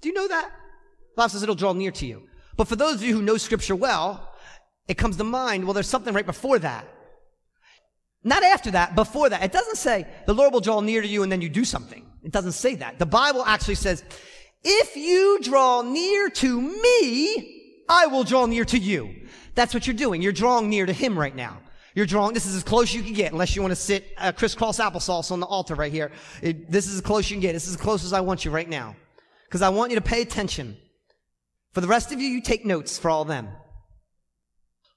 Do 0.00 0.08
you 0.08 0.14
know 0.14 0.28
that? 0.28 0.50
The 0.50 1.16
Bible 1.16 1.28
says 1.28 1.42
it'll 1.42 1.54
draw 1.54 1.74
near 1.74 1.90
to 1.90 2.06
you. 2.06 2.22
But 2.56 2.68
for 2.68 2.76
those 2.76 2.94
of 2.94 3.02
you 3.02 3.14
who 3.14 3.22
know 3.22 3.36
scripture 3.36 3.76
well, 3.76 4.31
it 4.88 4.94
comes 4.94 5.16
to 5.16 5.24
mind, 5.24 5.64
well, 5.64 5.74
there's 5.74 5.88
something 5.88 6.14
right 6.14 6.26
before 6.26 6.58
that. 6.58 6.86
Not 8.24 8.42
after 8.42 8.70
that, 8.72 8.94
before 8.94 9.28
that. 9.28 9.42
It 9.42 9.52
doesn't 9.52 9.76
say 9.76 10.06
the 10.26 10.34
Lord 10.34 10.52
will 10.52 10.60
draw 10.60 10.80
near 10.80 11.02
to 11.02 11.08
you 11.08 11.22
and 11.22 11.32
then 11.32 11.40
you 11.40 11.48
do 11.48 11.64
something. 11.64 12.06
It 12.22 12.30
doesn't 12.32 12.52
say 12.52 12.76
that. 12.76 12.98
The 12.98 13.06
Bible 13.06 13.44
actually 13.44 13.74
says, 13.74 14.04
if 14.62 14.96
you 14.96 15.40
draw 15.42 15.82
near 15.82 16.28
to 16.30 16.60
me, 16.60 17.84
I 17.88 18.06
will 18.06 18.22
draw 18.22 18.46
near 18.46 18.64
to 18.66 18.78
you. 18.78 19.26
That's 19.54 19.74
what 19.74 19.86
you're 19.86 19.94
doing. 19.96 20.22
You're 20.22 20.32
drawing 20.32 20.70
near 20.70 20.86
to 20.86 20.92
him 20.92 21.18
right 21.18 21.34
now. 21.34 21.58
You're 21.94 22.06
drawing, 22.06 22.32
this 22.32 22.46
is 22.46 22.54
as 22.54 22.62
close 22.62 22.94
you 22.94 23.02
can 23.02 23.12
get, 23.12 23.32
unless 23.32 23.54
you 23.54 23.60
want 23.60 23.72
to 23.72 23.76
sit 23.76 24.14
uh, 24.16 24.32
crisscross 24.32 24.78
applesauce 24.78 25.30
on 25.30 25.40
the 25.40 25.46
altar 25.46 25.74
right 25.74 25.92
here. 25.92 26.10
It, 26.40 26.70
this 26.70 26.86
is 26.86 26.94
as 26.94 27.00
close 27.02 27.28
you 27.28 27.34
can 27.34 27.42
get. 27.42 27.52
This 27.52 27.66
is 27.66 27.74
as 27.74 27.80
close 27.80 28.04
as 28.04 28.12
I 28.12 28.20
want 28.20 28.44
you 28.44 28.50
right 28.50 28.68
now. 28.68 28.96
Because 29.46 29.60
I 29.60 29.68
want 29.68 29.90
you 29.90 29.96
to 29.96 30.02
pay 30.02 30.22
attention. 30.22 30.76
For 31.72 31.82
the 31.82 31.88
rest 31.88 32.12
of 32.12 32.20
you, 32.20 32.28
you 32.28 32.40
take 32.40 32.64
notes 32.64 32.98
for 32.98 33.10
all 33.10 33.24
them. 33.24 33.48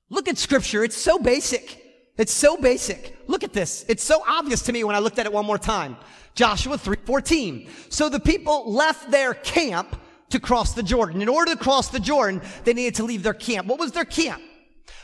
Look 0.09 0.27
at 0.27 0.37
scripture. 0.37 0.83
It's 0.83 0.97
so 0.97 1.17
basic. 1.17 1.81
It's 2.17 2.31
so 2.31 2.57
basic. 2.57 3.17
Look 3.27 3.43
at 3.43 3.53
this. 3.53 3.85
It's 3.87 4.03
so 4.03 4.23
obvious 4.27 4.61
to 4.63 4.73
me 4.73 4.83
when 4.83 4.95
I 4.95 4.99
looked 4.99 5.19
at 5.19 5.25
it 5.25 5.33
one 5.33 5.45
more 5.45 5.57
time. 5.57 5.97
Joshua 6.33 6.77
3:14. 6.77 7.67
So 7.89 8.09
the 8.09 8.19
people 8.19 8.71
left 8.71 9.11
their 9.11 9.33
camp 9.33 9.99
to 10.29 10.39
cross 10.39 10.73
the 10.73 10.83
Jordan. 10.83 11.21
In 11.21 11.29
order 11.29 11.53
to 11.53 11.57
cross 11.57 11.89
the 11.89 11.99
Jordan, 11.99 12.41
they 12.63 12.73
needed 12.73 12.95
to 12.95 13.03
leave 13.03 13.23
their 13.23 13.33
camp. 13.33 13.67
What 13.67 13.79
was 13.79 13.91
their 13.91 14.05
camp? 14.05 14.41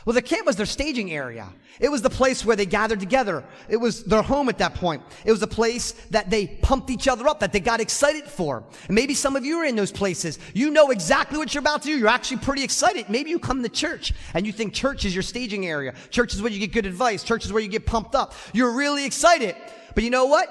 Well, 0.04 0.14
the 0.14 0.22
camp 0.22 0.46
was 0.46 0.56
their 0.56 0.66
staging 0.66 1.12
area. 1.12 1.48
It 1.78 1.88
was 1.88 2.02
the 2.02 2.10
place 2.10 2.44
where 2.44 2.56
they 2.56 2.66
gathered 2.66 3.00
together. 3.00 3.44
It 3.68 3.76
was 3.76 4.04
their 4.04 4.22
home 4.22 4.48
at 4.48 4.58
that 4.58 4.74
point. 4.74 5.02
It 5.24 5.30
was 5.30 5.42
a 5.42 5.46
place 5.46 5.92
that 6.10 6.28
they 6.28 6.46
pumped 6.46 6.90
each 6.90 7.06
other 7.06 7.28
up, 7.28 7.40
that 7.40 7.52
they 7.52 7.60
got 7.60 7.80
excited 7.80 8.24
for. 8.24 8.64
And 8.88 8.94
maybe 8.94 9.14
some 9.14 9.36
of 9.36 9.44
you 9.44 9.58
are 9.58 9.64
in 9.64 9.76
those 9.76 9.92
places. 9.92 10.38
You 10.54 10.70
know 10.70 10.90
exactly 10.90 11.38
what 11.38 11.54
you're 11.54 11.60
about 11.60 11.82
to 11.82 11.88
do. 11.88 11.98
You're 11.98 12.08
actually 12.08 12.38
pretty 12.38 12.64
excited. 12.64 13.08
Maybe 13.08 13.30
you 13.30 13.38
come 13.38 13.62
to 13.62 13.68
church 13.68 14.12
and 14.34 14.44
you 14.44 14.52
think 14.52 14.74
church 14.74 15.04
is 15.04 15.14
your 15.14 15.22
staging 15.22 15.66
area. 15.66 15.94
Church 16.10 16.34
is 16.34 16.42
where 16.42 16.50
you 16.50 16.58
get 16.58 16.72
good 16.72 16.86
advice. 16.86 17.22
Church 17.22 17.44
is 17.44 17.52
where 17.52 17.62
you 17.62 17.68
get 17.68 17.86
pumped 17.86 18.14
up. 18.14 18.34
You're 18.52 18.72
really 18.72 19.04
excited. 19.04 19.56
But 19.94 20.04
you 20.04 20.10
know 20.10 20.26
what? 20.26 20.48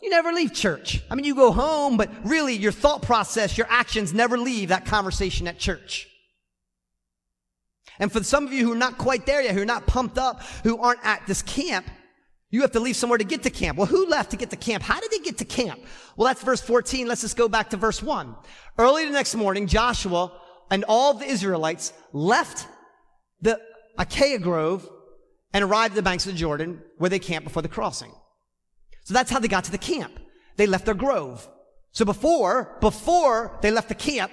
You 0.00 0.10
never 0.10 0.32
leave 0.32 0.52
church. 0.52 1.02
I 1.10 1.14
mean, 1.14 1.24
you 1.24 1.34
go 1.34 1.50
home, 1.50 1.96
but 1.96 2.10
really 2.24 2.54
your 2.54 2.72
thought 2.72 3.02
process, 3.02 3.56
your 3.58 3.66
actions 3.70 4.12
never 4.12 4.38
leave 4.38 4.68
that 4.68 4.86
conversation 4.86 5.48
at 5.48 5.58
church. 5.58 6.08
And 7.98 8.10
for 8.10 8.22
some 8.22 8.46
of 8.46 8.52
you 8.52 8.64
who 8.64 8.72
are 8.72 8.76
not 8.76 8.98
quite 8.98 9.26
there 9.26 9.42
yet, 9.42 9.54
who 9.54 9.62
are 9.62 9.66
not 9.66 9.86
pumped 9.86 10.18
up, 10.18 10.42
who 10.62 10.78
aren't 10.78 11.04
at 11.04 11.26
this 11.26 11.42
camp, 11.42 11.86
you 12.50 12.60
have 12.62 12.72
to 12.72 12.80
leave 12.80 12.96
somewhere 12.96 13.18
to 13.18 13.24
get 13.24 13.42
to 13.42 13.50
camp. 13.50 13.78
Well, 13.78 13.86
who 13.86 14.06
left 14.06 14.30
to 14.30 14.36
get 14.36 14.50
to 14.50 14.56
camp? 14.56 14.82
How 14.82 15.00
did 15.00 15.10
they 15.10 15.18
get 15.18 15.38
to 15.38 15.44
camp? 15.44 15.80
Well, 16.16 16.28
that's 16.28 16.42
verse 16.42 16.60
14. 16.60 17.08
Let's 17.08 17.22
just 17.22 17.36
go 17.36 17.48
back 17.48 17.70
to 17.70 17.76
verse 17.76 18.02
1. 18.02 18.34
Early 18.78 19.04
the 19.06 19.10
next 19.10 19.34
morning, 19.34 19.66
Joshua 19.66 20.32
and 20.70 20.84
all 20.86 21.14
the 21.14 21.26
Israelites 21.26 21.92
left 22.12 22.68
the 23.40 23.60
Acacia 23.98 24.38
Grove 24.38 24.88
and 25.52 25.64
arrived 25.64 25.92
at 25.92 25.96
the 25.96 26.02
banks 26.02 26.26
of 26.26 26.32
the 26.32 26.38
Jordan 26.38 26.82
where 26.98 27.10
they 27.10 27.18
camped 27.18 27.44
before 27.44 27.62
the 27.62 27.68
crossing. 27.68 28.12
So 29.04 29.14
that's 29.14 29.30
how 29.30 29.38
they 29.38 29.48
got 29.48 29.64
to 29.64 29.72
the 29.72 29.78
camp. 29.78 30.18
They 30.56 30.66
left 30.66 30.84
their 30.84 30.94
grove. 30.94 31.48
So 31.92 32.04
before, 32.04 32.76
before 32.80 33.58
they 33.62 33.70
left 33.70 33.88
the 33.88 33.94
camp, 33.94 34.32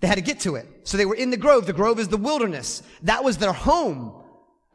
they 0.00 0.08
had 0.08 0.16
to 0.16 0.22
get 0.22 0.40
to 0.40 0.56
it. 0.56 0.66
So 0.84 0.96
they 0.96 1.06
were 1.06 1.14
in 1.14 1.30
the 1.30 1.36
grove. 1.36 1.66
The 1.66 1.72
grove 1.72 1.98
is 1.98 2.08
the 2.08 2.16
wilderness. 2.16 2.82
That 3.02 3.24
was 3.24 3.38
their 3.38 3.52
home. 3.52 4.14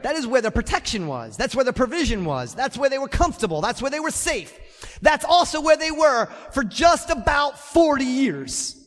That 0.02 0.16
is 0.16 0.28
where 0.28 0.42
their 0.42 0.52
protection 0.52 1.08
was. 1.08 1.38
That's 1.38 1.56
where 1.56 1.64
their 1.64 1.74
provision 1.74 2.26
was. 2.26 2.54
That's 2.54 2.78
where 2.78 2.90
they 2.90 3.00
were 3.00 3.08
comfortable. 3.08 3.62
That's 3.62 3.82
where 3.82 3.92
they 3.92 4.02
were 4.02 4.12
safe. 4.12 4.60
That's 5.02 5.24
also 5.24 5.62
where 5.62 5.78
they 5.78 5.92
were 5.92 6.26
for 6.52 6.64
just 6.64 7.10
about 7.10 7.58
40 7.58 8.04
years. 8.04 8.80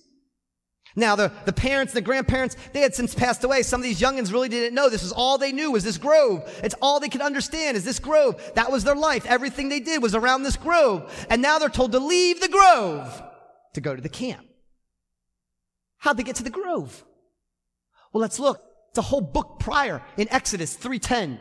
Now, 0.95 1.15
the, 1.15 1.31
the 1.45 1.53
parents, 1.53 1.93
the 1.93 2.01
grandparents, 2.01 2.57
they 2.73 2.81
had 2.81 2.95
since 2.95 3.15
passed 3.15 3.45
away. 3.45 3.63
Some 3.63 3.81
of 3.81 3.85
these 3.85 4.01
youngins 4.01 4.33
really 4.33 4.49
didn't 4.49 4.75
know. 4.75 4.89
This 4.89 5.03
was 5.03 5.13
all 5.13 5.37
they 5.37 5.53
knew 5.53 5.71
was 5.71 5.85
this 5.85 5.99
grove. 5.99 6.43
It's 6.63 6.75
all 6.81 7.01
they 7.01 7.11
could 7.11 7.21
understand 7.21 7.77
is 7.77 7.85
this 7.85 7.99
grove. 7.99 8.43
That 8.55 8.73
was 8.73 8.85
their 8.85 8.95
life. 8.95 9.27
Everything 9.27 9.69
they 9.69 9.81
did 9.81 10.03
was 10.03 10.15
around 10.15 10.43
this 10.43 10.57
grove. 10.57 11.27
And 11.29 11.43
now 11.43 11.59
they're 11.59 11.69
told 11.69 11.93
to 11.93 11.99
leave 11.99 12.41
the 12.41 12.49
grove 12.49 13.23
to 13.75 13.81
go 13.83 13.95
to 13.95 14.01
the 14.01 14.09
camp. 14.09 14.47
How'd 15.99 16.17
they 16.17 16.23
get 16.23 16.37
to 16.37 16.43
the 16.43 16.51
grove? 16.51 17.05
Well, 18.13 18.21
let's 18.21 18.39
look. 18.39 18.63
It's 18.91 18.99
a 18.99 19.03
whole 19.03 19.21
book 19.21 19.59
prior 19.61 20.03
in 20.17 20.29
Exodus 20.31 20.77
3:10. 20.77 21.39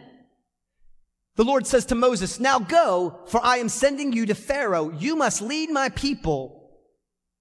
The 1.35 1.43
Lord 1.43 1.67
says 1.67 1.85
to 1.87 1.95
Moses, 1.95 2.39
Now 2.39 2.59
go, 2.59 3.19
for 3.27 3.43
I 3.43 3.57
am 3.57 3.69
sending 3.69 4.13
you 4.13 4.25
to 4.25 4.35
Pharaoh. 4.35 4.91
You 4.91 5.15
must 5.15 5.41
lead 5.41 5.69
my 5.69 5.89
people 5.89 6.71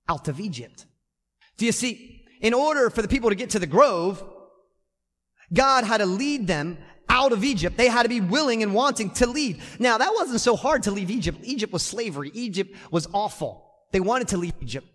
out 0.08 0.28
of 0.28 0.40
Egypt. 0.40 0.86
Do 1.56 1.66
you 1.66 1.72
see? 1.72 2.24
In 2.40 2.52
order 2.52 2.90
for 2.90 3.02
the 3.02 3.08
people 3.08 3.30
to 3.30 3.36
get 3.36 3.50
to 3.50 3.58
the 3.58 3.66
grove, 3.66 4.22
God 5.52 5.84
had 5.84 5.98
to 5.98 6.06
lead 6.06 6.46
them 6.46 6.78
out 7.08 7.32
of 7.32 7.44
Egypt. 7.44 7.76
They 7.76 7.88
had 7.88 8.02
to 8.02 8.08
be 8.08 8.20
willing 8.20 8.62
and 8.62 8.74
wanting 8.74 9.10
to 9.10 9.26
lead. 9.26 9.60
Now, 9.78 9.98
that 9.98 10.12
wasn't 10.14 10.40
so 10.40 10.56
hard 10.56 10.82
to 10.84 10.90
leave 10.90 11.10
Egypt. 11.10 11.38
Egypt 11.42 11.72
was 11.72 11.82
slavery. 11.82 12.30
Egypt 12.34 12.74
was 12.90 13.06
awful. 13.12 13.64
They 13.92 14.00
wanted 14.00 14.28
to 14.28 14.36
leave 14.36 14.54
Egypt. 14.60 14.86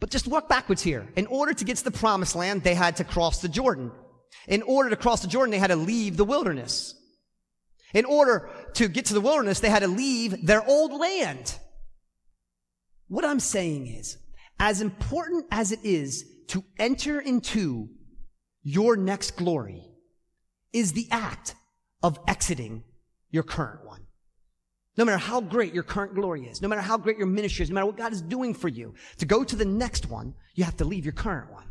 But 0.00 0.10
just 0.10 0.28
work 0.28 0.48
backwards 0.48 0.82
here. 0.82 1.08
In 1.16 1.26
order 1.26 1.52
to 1.52 1.64
get 1.64 1.76
to 1.78 1.84
the 1.84 1.90
promised 1.90 2.36
land, 2.36 2.62
they 2.62 2.74
had 2.74 2.96
to 2.96 3.04
cross 3.04 3.40
the 3.40 3.48
Jordan. 3.48 3.90
In 4.46 4.62
order 4.62 4.90
to 4.90 4.96
cross 4.96 5.22
the 5.22 5.28
Jordan, 5.28 5.50
they 5.50 5.58
had 5.58 5.68
to 5.68 5.76
leave 5.76 6.16
the 6.16 6.24
wilderness. 6.24 6.94
In 7.94 8.04
order 8.04 8.50
to 8.74 8.88
get 8.88 9.06
to 9.06 9.14
the 9.14 9.20
wilderness, 9.20 9.60
they 9.60 9.70
had 9.70 9.82
to 9.82 9.88
leave 9.88 10.46
their 10.46 10.66
old 10.66 10.92
land. 10.92 11.58
What 13.08 13.24
I'm 13.24 13.40
saying 13.40 13.86
is, 13.86 14.18
as 14.60 14.80
important 14.80 15.46
as 15.50 15.72
it 15.72 15.80
is 15.82 16.24
to 16.48 16.64
enter 16.78 17.18
into 17.20 17.88
your 18.62 18.96
next 18.96 19.36
glory, 19.36 19.84
is 20.72 20.92
the 20.92 21.08
act 21.10 21.54
of 22.02 22.18
exiting 22.28 22.84
your 23.30 23.42
current 23.42 23.86
one. 23.86 24.07
No 24.98 25.04
matter 25.04 25.16
how 25.16 25.40
great 25.40 25.72
your 25.72 25.84
current 25.84 26.16
glory 26.16 26.46
is, 26.46 26.60
no 26.60 26.66
matter 26.66 26.80
how 26.80 26.98
great 26.98 27.18
your 27.18 27.28
ministry 27.28 27.62
is, 27.62 27.70
no 27.70 27.74
matter 27.74 27.86
what 27.86 27.96
God 27.96 28.12
is 28.12 28.20
doing 28.20 28.52
for 28.52 28.66
you, 28.66 28.94
to 29.18 29.26
go 29.26 29.44
to 29.44 29.54
the 29.54 29.64
next 29.64 30.06
one, 30.06 30.34
you 30.56 30.64
have 30.64 30.76
to 30.78 30.84
leave 30.84 31.04
your 31.04 31.12
current 31.12 31.52
one. 31.52 31.66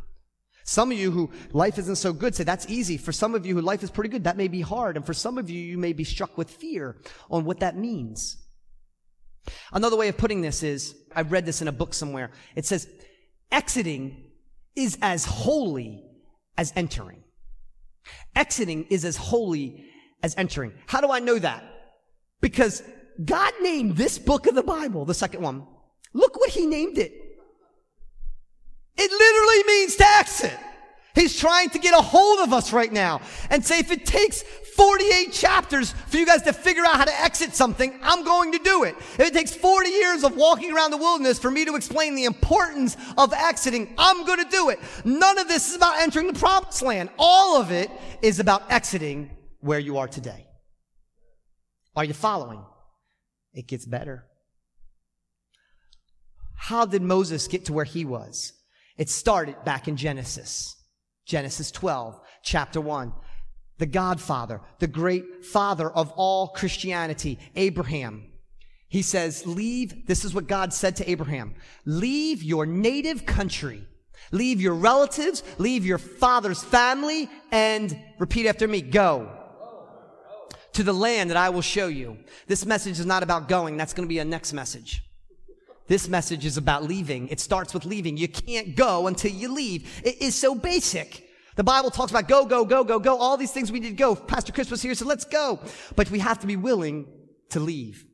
Some 0.64 0.90
of 0.90 0.98
you 0.98 1.10
who 1.10 1.30
life 1.52 1.78
isn't 1.78 1.96
so 1.96 2.14
good 2.14 2.34
say 2.34 2.44
that's 2.44 2.68
easy. 2.70 2.96
For 2.96 3.12
some 3.12 3.34
of 3.34 3.44
you 3.44 3.54
who 3.54 3.60
life 3.60 3.82
is 3.82 3.90
pretty 3.90 4.08
good, 4.08 4.24
that 4.24 4.38
may 4.38 4.48
be 4.48 4.62
hard. 4.62 4.96
And 4.96 5.04
for 5.04 5.12
some 5.12 5.36
of 5.36 5.50
you, 5.50 5.60
you 5.60 5.76
may 5.76 5.92
be 5.92 6.04
struck 6.04 6.38
with 6.38 6.50
fear 6.50 6.96
on 7.30 7.44
what 7.44 7.60
that 7.60 7.76
means. 7.76 8.38
Another 9.72 9.96
way 9.96 10.08
of 10.08 10.16
putting 10.16 10.40
this 10.40 10.62
is, 10.62 10.94
I 11.14 11.20
read 11.20 11.44
this 11.44 11.60
in 11.60 11.68
a 11.68 11.72
book 11.72 11.92
somewhere. 11.92 12.30
It 12.56 12.64
says, 12.64 12.88
exiting 13.52 14.24
is 14.74 14.96
as 15.02 15.26
holy 15.26 16.02
as 16.56 16.72
entering. 16.76 17.24
Exiting 18.34 18.86
is 18.88 19.04
as 19.04 19.16
holy 19.16 19.84
as 20.22 20.34
entering. 20.38 20.72
How 20.86 21.02
do 21.02 21.10
I 21.10 21.18
know 21.20 21.38
that? 21.38 21.62
Because 22.40 22.82
God 23.24 23.52
named 23.60 23.96
this 23.96 24.18
book 24.18 24.46
of 24.46 24.54
the 24.54 24.62
Bible, 24.62 25.04
the 25.04 25.14
second 25.14 25.42
one. 25.42 25.66
Look 26.12 26.38
what 26.38 26.50
he 26.50 26.66
named 26.66 26.98
it. 26.98 27.12
It 28.96 29.10
literally 29.10 29.64
means 29.66 29.96
exit. 30.00 30.58
He's 31.14 31.36
trying 31.36 31.70
to 31.70 31.78
get 31.78 31.98
a 31.98 32.02
hold 32.02 32.40
of 32.40 32.52
us 32.52 32.72
right 32.72 32.92
now 32.92 33.20
and 33.50 33.64
say, 33.64 33.80
if 33.80 33.90
it 33.90 34.06
takes 34.06 34.42
48 34.42 35.32
chapters 35.32 35.90
for 36.06 36.16
you 36.16 36.24
guys 36.24 36.42
to 36.42 36.52
figure 36.52 36.84
out 36.84 36.96
how 36.96 37.04
to 37.04 37.20
exit 37.20 37.54
something, 37.56 37.98
I'm 38.02 38.24
going 38.24 38.52
to 38.52 38.58
do 38.58 38.84
it. 38.84 38.94
If 38.96 39.20
it 39.20 39.34
takes 39.34 39.52
40 39.52 39.88
years 39.88 40.22
of 40.22 40.36
walking 40.36 40.72
around 40.72 40.92
the 40.92 40.96
wilderness 40.96 41.40
for 41.40 41.50
me 41.50 41.64
to 41.64 41.74
explain 41.74 42.14
the 42.14 42.24
importance 42.24 42.96
of 43.16 43.32
exiting, 43.32 43.92
I'm 43.98 44.24
going 44.26 44.44
to 44.44 44.50
do 44.50 44.68
it. 44.68 44.78
None 45.04 45.38
of 45.38 45.48
this 45.48 45.68
is 45.68 45.76
about 45.76 46.00
entering 46.00 46.28
the 46.28 46.38
promised 46.38 46.82
land. 46.82 47.10
All 47.18 47.60
of 47.60 47.72
it 47.72 47.90
is 48.22 48.38
about 48.38 48.70
exiting 48.70 49.30
where 49.58 49.80
you 49.80 49.98
are 49.98 50.06
today. 50.06 50.46
Are 51.96 52.04
you 52.04 52.14
following? 52.14 52.64
It 53.52 53.66
gets 53.66 53.86
better. 53.86 54.26
How 56.56 56.84
did 56.84 57.02
Moses 57.02 57.46
get 57.48 57.64
to 57.66 57.72
where 57.72 57.84
he 57.84 58.04
was? 58.04 58.52
It 58.96 59.08
started 59.08 59.64
back 59.64 59.88
in 59.88 59.96
Genesis. 59.96 60.76
Genesis 61.24 61.70
12, 61.70 62.20
chapter 62.42 62.80
1. 62.80 63.12
The 63.78 63.86
Godfather, 63.86 64.60
the 64.80 64.88
great 64.88 65.44
father 65.44 65.88
of 65.88 66.10
all 66.16 66.48
Christianity, 66.48 67.38
Abraham. 67.54 68.26
He 68.88 69.02
says, 69.02 69.46
leave, 69.46 70.06
this 70.06 70.24
is 70.24 70.34
what 70.34 70.48
God 70.48 70.72
said 70.72 70.96
to 70.96 71.08
Abraham, 71.08 71.54
leave 71.84 72.42
your 72.42 72.66
native 72.66 73.24
country, 73.24 73.86
leave 74.32 74.60
your 74.60 74.74
relatives, 74.74 75.44
leave 75.58 75.86
your 75.86 75.98
father's 75.98 76.64
family, 76.64 77.28
and 77.52 77.96
repeat 78.18 78.46
after 78.46 78.66
me, 78.66 78.80
go 78.82 79.47
to 80.72 80.82
the 80.82 80.92
land 80.92 81.30
that 81.30 81.36
I 81.36 81.50
will 81.50 81.62
show 81.62 81.88
you. 81.88 82.18
This 82.46 82.64
message 82.64 83.00
is 83.00 83.06
not 83.06 83.22
about 83.22 83.48
going. 83.48 83.76
That's 83.76 83.92
going 83.92 84.06
to 84.06 84.12
be 84.12 84.18
a 84.18 84.24
next 84.24 84.52
message. 84.52 85.02
This 85.88 86.06
message 86.06 86.44
is 86.44 86.56
about 86.56 86.84
leaving. 86.84 87.28
It 87.28 87.40
starts 87.40 87.72
with 87.72 87.86
leaving. 87.86 88.16
You 88.16 88.28
can't 88.28 88.76
go 88.76 89.06
until 89.06 89.32
you 89.32 89.52
leave. 89.52 90.02
It 90.04 90.20
is 90.20 90.34
so 90.34 90.54
basic. 90.54 91.26
The 91.56 91.64
Bible 91.64 91.90
talks 91.90 92.12
about 92.12 92.28
go, 92.28 92.44
go, 92.44 92.64
go, 92.64 92.84
go, 92.84 92.98
go. 92.98 93.16
All 93.16 93.36
these 93.36 93.50
things 93.50 93.72
we 93.72 93.80
need 93.80 93.88
to 93.88 93.94
go. 93.96 94.14
Pastor 94.14 94.52
Chris 94.52 94.70
was 94.70 94.82
here, 94.82 94.94
so 94.94 95.06
let's 95.06 95.24
go. 95.24 95.60
But 95.96 96.10
we 96.10 96.18
have 96.20 96.38
to 96.40 96.46
be 96.46 96.56
willing 96.56 97.06
to 97.50 97.58
leave. 97.58 98.04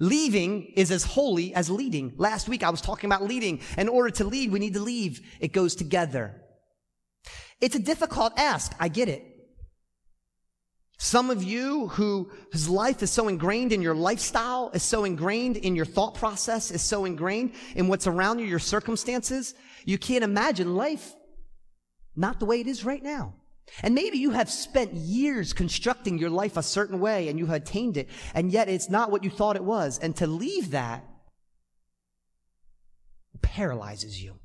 Leaving 0.00 0.72
is 0.76 0.90
as 0.90 1.04
holy 1.04 1.52
as 1.54 1.68
leading. 1.68 2.14
Last 2.16 2.48
week 2.48 2.62
I 2.62 2.70
was 2.70 2.80
talking 2.80 3.08
about 3.08 3.24
leading. 3.24 3.60
In 3.76 3.88
order 3.88 4.10
to 4.10 4.24
lead, 4.24 4.52
we 4.52 4.60
need 4.60 4.74
to 4.74 4.80
leave. 4.80 5.20
It 5.40 5.52
goes 5.52 5.74
together. 5.74 6.40
It's 7.60 7.74
a 7.74 7.80
difficult 7.80 8.32
ask. 8.38 8.72
I 8.78 8.88
get 8.88 9.08
it. 9.08 9.33
Some 11.04 11.28
of 11.28 11.42
you 11.42 11.88
who, 11.88 12.30
whose 12.50 12.66
life 12.66 13.02
is 13.02 13.10
so 13.10 13.28
ingrained 13.28 13.74
in 13.74 13.82
your 13.82 13.94
lifestyle, 13.94 14.70
is 14.72 14.82
so 14.82 15.04
ingrained 15.04 15.58
in 15.58 15.76
your 15.76 15.84
thought 15.84 16.14
process, 16.14 16.70
is 16.70 16.80
so 16.80 17.04
ingrained 17.04 17.52
in 17.76 17.88
what's 17.88 18.06
around 18.06 18.38
you, 18.38 18.46
your 18.46 18.58
circumstances, 18.58 19.54
you 19.84 19.98
can't 19.98 20.24
imagine 20.24 20.76
life 20.76 21.14
not 22.16 22.40
the 22.40 22.46
way 22.46 22.58
it 22.58 22.66
is 22.66 22.86
right 22.86 23.02
now. 23.02 23.34
And 23.82 23.94
maybe 23.94 24.16
you 24.16 24.30
have 24.30 24.50
spent 24.50 24.94
years 24.94 25.52
constructing 25.52 26.16
your 26.16 26.30
life 26.30 26.56
a 26.56 26.62
certain 26.62 27.00
way 27.00 27.28
and 27.28 27.38
you 27.38 27.44
have 27.44 27.60
attained 27.60 27.98
it, 27.98 28.08
and 28.32 28.50
yet 28.50 28.70
it's 28.70 28.88
not 28.88 29.10
what 29.10 29.24
you 29.24 29.28
thought 29.28 29.56
it 29.56 29.64
was. 29.64 29.98
And 29.98 30.16
to 30.16 30.26
leave 30.26 30.70
that 30.70 31.04
paralyzes 33.42 34.22
you. 34.22 34.36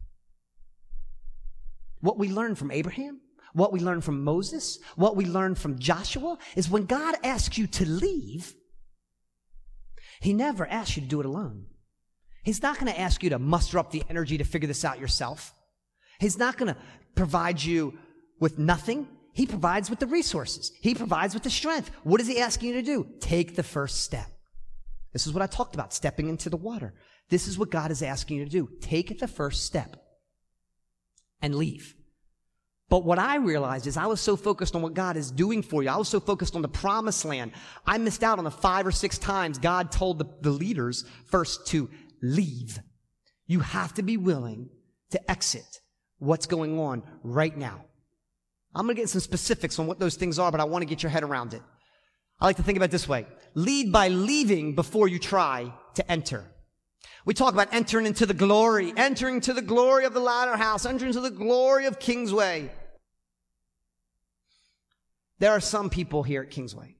What 2.01 2.19
we 2.19 2.27
learned 2.29 2.57
from 2.57 2.71
Abraham 2.71 3.21
what 3.53 3.71
we 3.71 3.79
learn 3.79 4.01
from 4.01 4.23
Moses, 4.23 4.79
what 4.95 5.15
we 5.15 5.25
learn 5.25 5.55
from 5.55 5.79
Joshua 5.79 6.37
is 6.55 6.69
when 6.69 6.85
God 6.85 7.15
asks 7.23 7.57
you 7.57 7.67
to 7.67 7.85
leave, 7.85 8.53
He 10.21 10.33
never 10.33 10.67
asks 10.67 10.97
you 10.97 11.03
to 11.03 11.07
do 11.07 11.19
it 11.19 11.25
alone. 11.25 11.65
He's 12.43 12.61
not 12.61 12.79
going 12.79 12.91
to 12.91 12.99
ask 12.99 13.21
you 13.23 13.31
to 13.31 13.39
muster 13.39 13.79
up 13.79 13.91
the 13.91 14.03
energy 14.09 14.37
to 14.37 14.43
figure 14.43 14.67
this 14.67 14.85
out 14.85 14.99
yourself. 14.99 15.53
He's 16.19 16.37
not 16.37 16.57
going 16.57 16.73
to 16.73 16.79
provide 17.15 17.61
you 17.61 17.97
with 18.39 18.57
nothing. 18.57 19.07
He 19.33 19.45
provides 19.45 19.89
with 19.89 19.99
the 19.99 20.07
resources. 20.07 20.71
He 20.81 20.95
provides 20.95 21.33
with 21.33 21.43
the 21.43 21.49
strength. 21.49 21.91
What 22.03 22.21
is 22.21 22.27
he 22.27 22.39
asking 22.39 22.69
you 22.69 22.75
to 22.75 22.81
do? 22.81 23.07
Take 23.19 23.55
the 23.55 23.63
first 23.63 24.03
step. 24.03 24.27
This 25.13 25.27
is 25.27 25.33
what 25.33 25.41
I 25.41 25.47
talked 25.47 25.75
about, 25.75 25.93
stepping 25.93 26.29
into 26.29 26.49
the 26.49 26.57
water. 26.57 26.93
This 27.29 27.47
is 27.47 27.57
what 27.57 27.71
God 27.71 27.91
is 27.91 28.01
asking 28.01 28.37
you 28.37 28.45
to 28.45 28.51
do. 28.51 28.69
Take 28.81 29.19
the 29.19 29.27
first 29.27 29.65
step 29.65 29.95
and 31.41 31.55
leave. 31.55 31.95
But 32.89 33.03
what 33.05 33.19
I 33.19 33.35
realized 33.35 33.85
is 33.85 33.97
I 33.97 34.07
was 34.07 34.19
so 34.19 34.35
focused 34.35 34.75
on 34.75 34.81
what 34.81 34.95
God 34.95 35.15
is 35.15 35.29
doing 35.29 35.61
for 35.61 35.83
you. 35.83 35.89
I 35.89 35.97
was 35.97 36.09
so 36.09 36.19
focused 36.19 36.55
on 36.55 36.63
the 36.63 36.67
promised 36.67 37.23
land. 37.23 37.51
I 37.85 37.99
missed 37.99 38.23
out 38.23 38.39
on 38.39 38.43
the 38.43 38.51
five 38.51 38.87
or 38.87 38.91
six 38.91 39.19
times 39.19 39.59
God 39.59 39.91
told 39.91 40.17
the, 40.17 40.25
the 40.41 40.49
leaders 40.49 41.05
first 41.25 41.67
to 41.67 41.89
leave. 42.21 42.79
You 43.45 43.59
have 43.59 43.93
to 43.95 44.01
be 44.01 44.17
willing 44.17 44.69
to 45.11 45.31
exit 45.31 45.81
what's 46.17 46.47
going 46.47 46.79
on 46.79 47.03
right 47.23 47.55
now. 47.55 47.85
I'm 48.73 48.85
going 48.85 48.95
to 48.95 49.01
get 49.01 49.09
some 49.09 49.21
specifics 49.21 49.79
on 49.79 49.87
what 49.87 49.99
those 49.99 50.15
things 50.15 50.39
are, 50.39 50.51
but 50.51 50.59
I 50.59 50.63
want 50.63 50.81
to 50.81 50.87
get 50.87 51.03
your 51.03 51.09
head 51.11 51.23
around 51.23 51.53
it. 51.53 51.61
I 52.39 52.45
like 52.45 52.57
to 52.57 52.63
think 52.63 52.77
about 52.77 52.91
this 52.91 53.07
way. 53.07 53.25
Lead 53.53 53.91
by 53.91 54.07
leaving 54.07 54.73
before 54.73 55.07
you 55.07 55.19
try 55.19 55.73
to 55.95 56.11
enter. 56.11 56.45
We 57.25 57.33
talk 57.33 57.53
about 57.53 57.73
entering 57.73 58.05
into 58.05 58.25
the 58.25 58.33
glory, 58.33 58.93
entering 58.95 59.41
to 59.41 59.53
the 59.53 59.61
glory 59.61 60.05
of 60.05 60.13
the 60.13 60.19
latter 60.19 60.55
house, 60.55 60.85
entering 60.85 61.13
to 61.13 61.19
the 61.19 61.31
glory 61.31 61.85
of 61.85 61.99
Kingsway. 61.99 62.71
There 65.39 65.51
are 65.51 65.61
some 65.61 65.89
people 65.89 66.23
here 66.23 66.41
at 66.41 66.51
Kingsway 66.51 66.95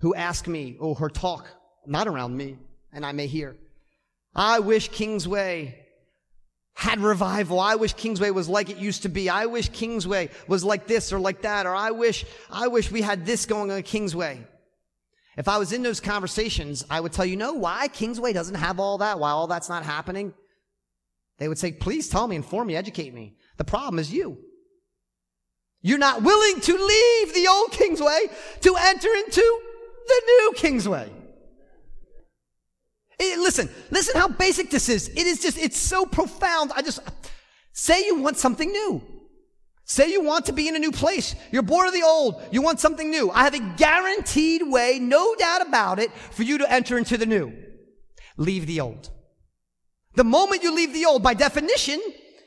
who 0.00 0.14
ask 0.14 0.46
me, 0.48 0.76
or 0.80 0.96
oh, 1.00 1.08
talk, 1.08 1.46
not 1.86 2.08
around 2.08 2.36
me, 2.36 2.58
and 2.92 3.06
I 3.06 3.12
may 3.12 3.26
hear, 3.26 3.56
I 4.34 4.60
wish 4.60 4.88
Kingsway 4.88 5.86
had 6.74 7.00
revival. 7.00 7.60
I 7.60 7.74
wish 7.74 7.92
Kingsway 7.92 8.30
was 8.30 8.48
like 8.48 8.70
it 8.70 8.78
used 8.78 9.02
to 9.02 9.08
be. 9.08 9.28
I 9.28 9.46
wish 9.46 9.68
Kingsway 9.68 10.30
was 10.48 10.64
like 10.64 10.86
this 10.86 11.12
or 11.12 11.20
like 11.20 11.42
that, 11.42 11.66
or 11.66 11.74
I 11.74 11.90
wish, 11.90 12.24
I 12.50 12.68
wish 12.68 12.90
we 12.90 13.02
had 13.02 13.26
this 13.26 13.46
going 13.46 13.70
on 13.70 13.78
at 13.78 13.84
Kingsway. 13.84 14.46
If 15.36 15.46
I 15.46 15.58
was 15.58 15.72
in 15.72 15.82
those 15.82 16.00
conversations, 16.00 16.84
I 16.90 17.00
would 17.00 17.12
tell 17.12 17.24
you, 17.24 17.36
know 17.36 17.54
why 17.54 17.88
Kingsway 17.88 18.32
doesn't 18.32 18.56
have 18.56 18.80
all 18.80 18.98
that, 18.98 19.18
why 19.18 19.30
all 19.30 19.46
that's 19.46 19.68
not 19.68 19.84
happening? 19.84 20.34
They 21.38 21.48
would 21.48 21.58
say, 21.58 21.72
please 21.72 22.08
tell 22.08 22.26
me, 22.26 22.36
inform 22.36 22.68
me, 22.68 22.76
educate 22.76 23.14
me. 23.14 23.36
The 23.56 23.64
problem 23.64 23.98
is 23.98 24.12
you. 24.12 24.38
You're 25.82 25.98
not 25.98 26.22
willing 26.22 26.60
to 26.60 26.72
leave 26.72 27.34
the 27.34 27.48
old 27.48 27.72
Kingsway 27.72 28.26
to 28.60 28.76
enter 28.78 29.08
into 29.08 29.60
the 30.06 30.22
new 30.26 30.52
Kingsway. 30.56 31.10
It, 33.18 33.38
eh, 33.38 33.40
listen, 33.40 33.68
listen 33.90 34.18
how 34.18 34.28
basic 34.28 34.70
this 34.70 34.88
is. 34.88 35.08
It 35.08 35.26
is 35.26 35.40
just, 35.40 35.58
it's 35.58 35.78
so 35.78 36.04
profound. 36.04 36.72
I 36.74 36.82
just, 36.82 37.00
say 37.72 38.04
you 38.04 38.16
want 38.16 38.36
something 38.36 38.70
new. 38.70 39.02
Say 39.84 40.12
you 40.12 40.22
want 40.22 40.46
to 40.46 40.52
be 40.52 40.68
in 40.68 40.76
a 40.76 40.78
new 40.78 40.92
place. 40.92 41.34
You're 41.50 41.62
bored 41.62 41.88
of 41.88 41.94
the 41.94 42.04
old. 42.04 42.40
You 42.52 42.62
want 42.62 42.78
something 42.78 43.10
new. 43.10 43.30
I 43.30 43.44
have 43.44 43.54
a 43.54 43.74
guaranteed 43.76 44.62
way, 44.64 44.98
no 45.00 45.34
doubt 45.34 45.66
about 45.66 45.98
it, 45.98 46.12
for 46.12 46.44
you 46.44 46.58
to 46.58 46.72
enter 46.72 46.96
into 46.96 47.16
the 47.16 47.26
new. 47.26 47.52
Leave 48.36 48.66
the 48.66 48.80
old. 48.80 49.10
The 50.14 50.24
moment 50.24 50.62
you 50.62 50.74
leave 50.74 50.92
the 50.92 51.06
old, 51.06 51.22
by 51.22 51.34
definition, 51.34 52.00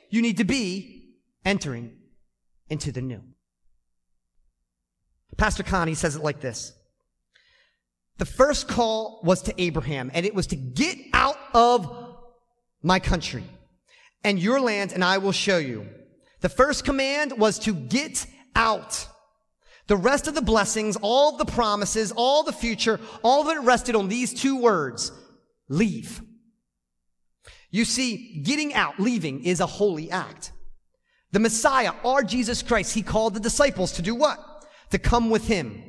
you 0.10 0.22
need 0.22 0.38
to 0.38 0.44
be 0.44 1.16
entering 1.44 1.98
into 2.70 2.92
the 2.92 3.02
new. 3.02 3.22
Pastor 5.38 5.64
Connie 5.64 5.96
says 5.96 6.16
it 6.16 6.24
like 6.24 6.40
this. 6.40 6.74
The 8.18 8.26
first 8.26 8.68
call 8.68 9.22
was 9.24 9.42
to 9.44 9.62
Abraham, 9.62 10.12
and 10.14 10.26
it 10.26 10.36
was 10.36 10.48
to 10.48 10.56
get 10.56 10.98
out 11.14 11.38
of 11.54 12.16
my 12.82 13.00
country 13.00 13.44
and 14.24 14.40
your 14.40 14.60
land, 14.62 14.94
and 14.94 15.04
I 15.04 15.18
will 15.18 15.32
show 15.32 15.58
you. 15.58 15.88
The 16.42 16.50
first 16.50 16.86
command 16.86 17.34
was 17.38 17.60
to 17.60 17.74
get 17.74 18.26
out. 18.56 19.08
The 19.88 19.98
rest 19.98 20.28
of 20.28 20.36
the 20.36 20.42
blessings, 20.42 20.96
all 21.02 21.38
the 21.38 21.46
promises, 21.46 22.14
all 22.16 22.44
the 22.44 22.54
future, 22.54 23.00
all 23.22 23.42
of 23.42 23.58
it 23.58 23.62
rested 23.62 23.96
on 23.96 24.08
these 24.08 24.34
two 24.34 24.62
words 24.62 25.12
leave. 25.68 26.22
You 27.70 27.86
see, 27.86 28.42
getting 28.44 28.74
out, 28.74 29.00
leaving, 29.00 29.44
is 29.44 29.60
a 29.60 29.66
holy 29.66 30.12
act. 30.12 30.53
The 31.34 31.40
Messiah, 31.40 31.94
our 32.06 32.24
Jesus 32.24 32.62
Christ, 32.62 32.94
he 32.94 33.02
called 33.02 33.34
the 33.34 33.40
disciples 33.40 33.94
to 33.94 34.04
do 34.04 34.14
what? 34.14 34.40
To 34.92 35.00
come 35.00 35.32
with 35.32 35.48
him. 35.48 35.84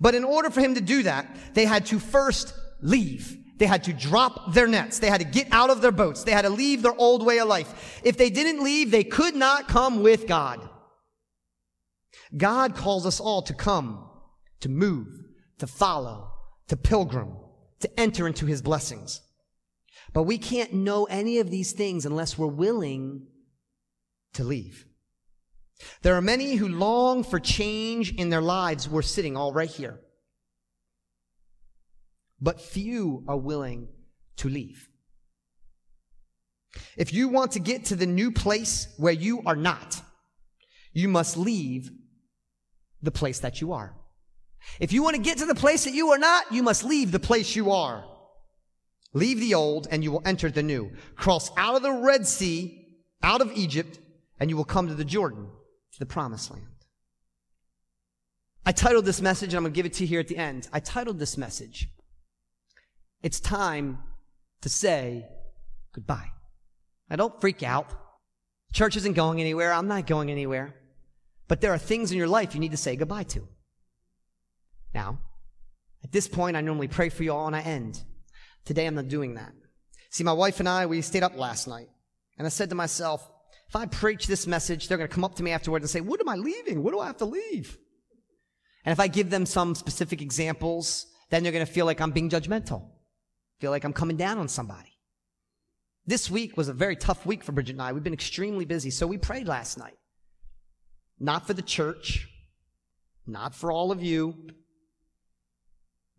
But 0.00 0.14
in 0.14 0.24
order 0.24 0.48
for 0.48 0.60
him 0.60 0.74
to 0.74 0.80
do 0.80 1.02
that, 1.02 1.36
they 1.52 1.66
had 1.66 1.84
to 1.86 1.98
first 1.98 2.54
leave. 2.80 3.36
They 3.58 3.66
had 3.66 3.84
to 3.84 3.92
drop 3.92 4.54
their 4.54 4.66
nets. 4.66 4.98
They 4.98 5.10
had 5.10 5.20
to 5.20 5.26
get 5.26 5.48
out 5.52 5.68
of 5.68 5.82
their 5.82 5.92
boats. 5.92 6.24
They 6.24 6.32
had 6.32 6.46
to 6.46 6.50
leave 6.50 6.80
their 6.80 6.96
old 6.96 7.24
way 7.24 7.40
of 7.40 7.48
life. 7.48 8.00
If 8.04 8.16
they 8.16 8.30
didn't 8.30 8.64
leave, 8.64 8.90
they 8.90 9.04
could 9.04 9.36
not 9.36 9.68
come 9.68 10.02
with 10.02 10.26
God. 10.26 10.66
God 12.34 12.74
calls 12.74 13.04
us 13.04 13.20
all 13.20 13.42
to 13.42 13.52
come, 13.54 14.08
to 14.60 14.70
move, 14.70 15.08
to 15.58 15.66
follow, 15.66 16.32
to 16.68 16.76
pilgrim, 16.76 17.36
to 17.80 18.00
enter 18.00 18.26
into 18.26 18.46
his 18.46 18.62
blessings. 18.62 19.20
But 20.14 20.22
we 20.22 20.38
can't 20.38 20.72
know 20.72 21.04
any 21.04 21.38
of 21.38 21.50
these 21.50 21.72
things 21.72 22.06
unless 22.06 22.38
we're 22.38 22.46
willing 22.46 23.26
to 24.36 24.44
leave. 24.44 24.86
There 26.02 26.14
are 26.14 26.22
many 26.22 26.54
who 26.54 26.68
long 26.68 27.22
for 27.22 27.38
change 27.38 28.14
in 28.14 28.30
their 28.30 28.40
lives. 28.40 28.88
We're 28.88 29.02
sitting 29.02 29.36
all 29.36 29.52
right 29.52 29.68
here. 29.68 30.00
But 32.40 32.60
few 32.60 33.24
are 33.28 33.36
willing 33.36 33.88
to 34.38 34.48
leave. 34.48 34.88
If 36.96 37.12
you 37.12 37.28
want 37.28 37.52
to 37.52 37.60
get 37.60 37.86
to 37.86 37.96
the 37.96 38.06
new 38.06 38.30
place 38.30 38.88
where 38.98 39.12
you 39.12 39.42
are 39.46 39.56
not, 39.56 40.00
you 40.92 41.08
must 41.08 41.36
leave 41.36 41.90
the 43.02 43.10
place 43.10 43.40
that 43.40 43.60
you 43.60 43.72
are. 43.72 43.94
If 44.80 44.92
you 44.92 45.02
want 45.02 45.16
to 45.16 45.22
get 45.22 45.38
to 45.38 45.46
the 45.46 45.54
place 45.54 45.84
that 45.84 45.94
you 45.94 46.10
are 46.12 46.18
not, 46.18 46.52
you 46.52 46.62
must 46.62 46.84
leave 46.84 47.12
the 47.12 47.20
place 47.20 47.54
you 47.54 47.70
are. 47.70 48.04
Leave 49.12 49.40
the 49.40 49.54
old 49.54 49.88
and 49.90 50.02
you 50.02 50.12
will 50.12 50.22
enter 50.26 50.50
the 50.50 50.62
new. 50.62 50.90
Cross 51.14 51.50
out 51.56 51.76
of 51.76 51.82
the 51.82 51.92
Red 51.92 52.26
Sea, 52.26 52.86
out 53.22 53.40
of 53.40 53.52
Egypt, 53.52 53.98
and 54.38 54.50
you 54.50 54.56
will 54.56 54.64
come 54.64 54.88
to 54.88 54.94
the 54.94 55.04
Jordan 55.04 55.48
to 55.92 55.98
the 55.98 56.06
promised 56.06 56.50
land. 56.50 56.66
I 58.64 58.72
titled 58.72 59.04
this 59.04 59.22
message, 59.22 59.50
and 59.50 59.58
I'm 59.58 59.62
going 59.62 59.72
to 59.72 59.76
give 59.76 59.86
it 59.86 59.94
to 59.94 60.02
you 60.02 60.08
here 60.08 60.20
at 60.20 60.28
the 60.28 60.36
end. 60.36 60.68
I 60.72 60.80
titled 60.80 61.18
this 61.18 61.38
message, 61.38 61.88
It's 63.22 63.38
Time 63.38 63.98
to 64.62 64.68
Say 64.68 65.26
Goodbye. 65.92 66.32
Now, 67.08 67.16
don't 67.16 67.40
freak 67.40 67.62
out. 67.62 67.90
Church 68.72 68.96
isn't 68.96 69.14
going 69.14 69.40
anywhere. 69.40 69.72
I'm 69.72 69.88
not 69.88 70.06
going 70.06 70.30
anywhere. 70.30 70.74
But 71.48 71.60
there 71.60 71.72
are 71.72 71.78
things 71.78 72.10
in 72.10 72.18
your 72.18 72.28
life 72.28 72.54
you 72.54 72.60
need 72.60 72.72
to 72.72 72.76
say 72.76 72.96
goodbye 72.96 73.22
to. 73.22 73.46
Now, 74.92 75.20
at 76.02 76.12
this 76.12 76.26
point, 76.26 76.56
I 76.56 76.60
normally 76.60 76.88
pray 76.88 77.08
for 77.08 77.22
you 77.22 77.32
all 77.32 77.46
and 77.46 77.54
I 77.54 77.60
end. 77.60 78.02
Today, 78.64 78.86
I'm 78.86 78.96
not 78.96 79.08
doing 79.08 79.34
that. 79.34 79.52
See, 80.10 80.24
my 80.24 80.32
wife 80.32 80.60
and 80.60 80.68
I, 80.68 80.86
we 80.86 81.00
stayed 81.02 81.22
up 81.22 81.36
last 81.36 81.68
night. 81.68 81.88
And 82.36 82.46
I 82.46 82.50
said 82.50 82.68
to 82.70 82.74
myself, 82.74 83.30
if 83.68 83.76
I 83.76 83.86
preach 83.86 84.26
this 84.26 84.46
message, 84.46 84.88
they're 84.88 84.98
going 84.98 85.08
to 85.08 85.14
come 85.14 85.24
up 85.24 85.34
to 85.36 85.42
me 85.42 85.50
afterwards 85.50 85.82
and 85.82 85.90
say, 85.90 86.00
What 86.00 86.20
am 86.20 86.28
I 86.28 86.36
leaving? 86.36 86.82
What 86.82 86.92
do 86.92 87.00
I 87.00 87.06
have 87.06 87.16
to 87.18 87.24
leave? 87.24 87.76
And 88.84 88.92
if 88.92 89.00
I 89.00 89.08
give 89.08 89.30
them 89.30 89.46
some 89.46 89.74
specific 89.74 90.22
examples, 90.22 91.06
then 91.30 91.42
they're 91.42 91.52
going 91.52 91.66
to 91.66 91.72
feel 91.72 91.86
like 91.86 92.00
I'm 92.00 92.12
being 92.12 92.30
judgmental, 92.30 92.88
feel 93.58 93.72
like 93.72 93.84
I'm 93.84 93.92
coming 93.92 94.16
down 94.16 94.38
on 94.38 94.48
somebody. 94.48 94.92
This 96.06 96.30
week 96.30 96.56
was 96.56 96.68
a 96.68 96.72
very 96.72 96.94
tough 96.94 97.26
week 97.26 97.42
for 97.42 97.50
Bridget 97.50 97.72
and 97.72 97.82
I. 97.82 97.92
We've 97.92 98.04
been 98.04 98.12
extremely 98.12 98.64
busy, 98.64 98.90
so 98.90 99.08
we 99.08 99.18
prayed 99.18 99.48
last 99.48 99.76
night. 99.76 99.96
Not 101.18 101.48
for 101.48 101.54
the 101.54 101.62
church, 101.62 102.28
not 103.26 103.56
for 103.56 103.72
all 103.72 103.90
of 103.90 104.04
you, 104.04 104.36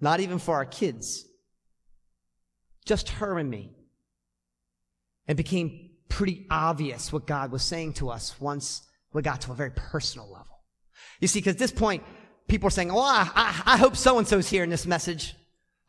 not 0.02 0.20
even 0.20 0.40
for 0.40 0.56
our 0.56 0.66
kids, 0.66 1.26
just 2.86 3.10
her 3.10 3.38
and 3.40 3.50
me. 3.50 3.72
It 5.28 5.38
became 5.38 5.87
pretty 6.10 6.46
obvious 6.50 7.12
what 7.12 7.28
God 7.28 7.52
was 7.52 7.64
saying 7.64 7.94
to 7.94 8.10
us 8.10 8.40
once 8.40 8.82
we 9.14 9.22
got 9.22 9.42
to 9.42 9.52
a 9.52 9.56
very 9.56 9.72
personal 9.72 10.28
level. 10.28 10.60
You 11.20 11.28
see, 11.28 11.40
because 11.40 11.56
at 11.56 11.60
this 11.60 11.72
point, 11.72 12.04
people 12.48 12.68
are 12.68 12.72
saying, 12.72 12.92
oh, 12.92 13.00
I, 13.00 13.30
I, 13.36 13.62
I 13.74 13.78
hope 13.78 13.96
so 13.96 14.18
and 14.18 14.28
so's 14.28 14.50
here 14.50 14.64
in 14.64 14.70
this 14.70 14.86
message. 14.86 15.36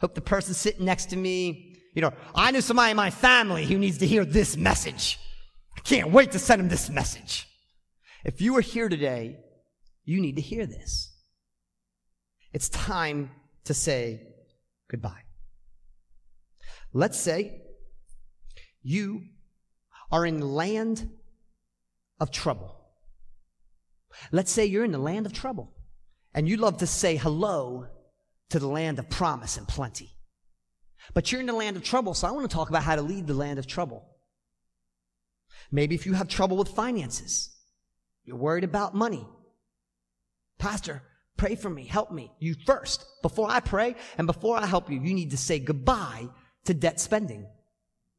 Hope 0.00 0.14
the 0.14 0.20
person 0.20 0.54
sitting 0.54 0.84
next 0.84 1.06
to 1.06 1.16
me, 1.16 1.76
you 1.94 2.02
know, 2.02 2.12
I 2.34 2.50
knew 2.50 2.60
somebody 2.60 2.92
in 2.92 2.96
my 2.96 3.10
family 3.10 3.66
who 3.66 3.78
needs 3.78 3.98
to 3.98 4.06
hear 4.06 4.24
this 4.24 4.56
message. 4.56 5.18
I 5.76 5.80
can't 5.80 6.12
wait 6.12 6.32
to 6.32 6.38
send 6.38 6.60
him 6.60 6.68
this 6.68 6.88
message. 6.88 7.48
If 8.24 8.40
you 8.40 8.56
are 8.56 8.60
here 8.60 8.88
today, 8.88 9.38
you 10.04 10.20
need 10.20 10.36
to 10.36 10.42
hear 10.42 10.66
this. 10.66 11.14
It's 12.52 12.68
time 12.68 13.30
to 13.64 13.74
say 13.74 14.22
goodbye. 14.90 15.22
Let's 16.92 17.18
say 17.18 17.62
you 18.82 19.22
are 20.10 20.26
in 20.26 20.40
the 20.40 20.46
land 20.46 21.10
of 22.20 22.30
trouble. 22.30 22.74
Let's 24.32 24.50
say 24.50 24.66
you're 24.66 24.84
in 24.84 24.92
the 24.92 24.98
land 24.98 25.26
of 25.26 25.32
trouble 25.32 25.72
and 26.34 26.48
you 26.48 26.56
love 26.56 26.78
to 26.78 26.86
say 26.86 27.16
hello 27.16 27.86
to 28.50 28.58
the 28.58 28.68
land 28.68 28.98
of 28.98 29.08
promise 29.08 29.56
and 29.56 29.68
plenty. 29.68 30.10
But 31.14 31.30
you're 31.30 31.40
in 31.40 31.46
the 31.46 31.52
land 31.52 31.76
of 31.76 31.84
trouble, 31.84 32.14
so 32.14 32.26
I 32.26 32.32
want 32.32 32.48
to 32.50 32.54
talk 32.54 32.68
about 32.68 32.82
how 32.82 32.96
to 32.96 33.02
lead 33.02 33.26
the 33.26 33.34
land 33.34 33.58
of 33.58 33.66
trouble. 33.66 34.04
Maybe 35.70 35.94
if 35.94 36.06
you 36.06 36.14
have 36.14 36.28
trouble 36.28 36.56
with 36.56 36.68
finances, 36.68 37.50
you're 38.24 38.36
worried 38.36 38.64
about 38.64 38.94
money, 38.94 39.26
Pastor, 40.58 41.02
pray 41.36 41.54
for 41.54 41.70
me, 41.70 41.84
help 41.84 42.10
me. 42.10 42.32
You 42.40 42.54
first, 42.66 43.06
before 43.22 43.48
I 43.48 43.60
pray 43.60 43.94
and 44.18 44.26
before 44.26 44.56
I 44.56 44.66
help 44.66 44.90
you, 44.90 45.00
you 45.00 45.14
need 45.14 45.30
to 45.30 45.36
say 45.36 45.58
goodbye 45.58 46.28
to 46.64 46.74
debt 46.74 47.00
spending. 47.00 47.46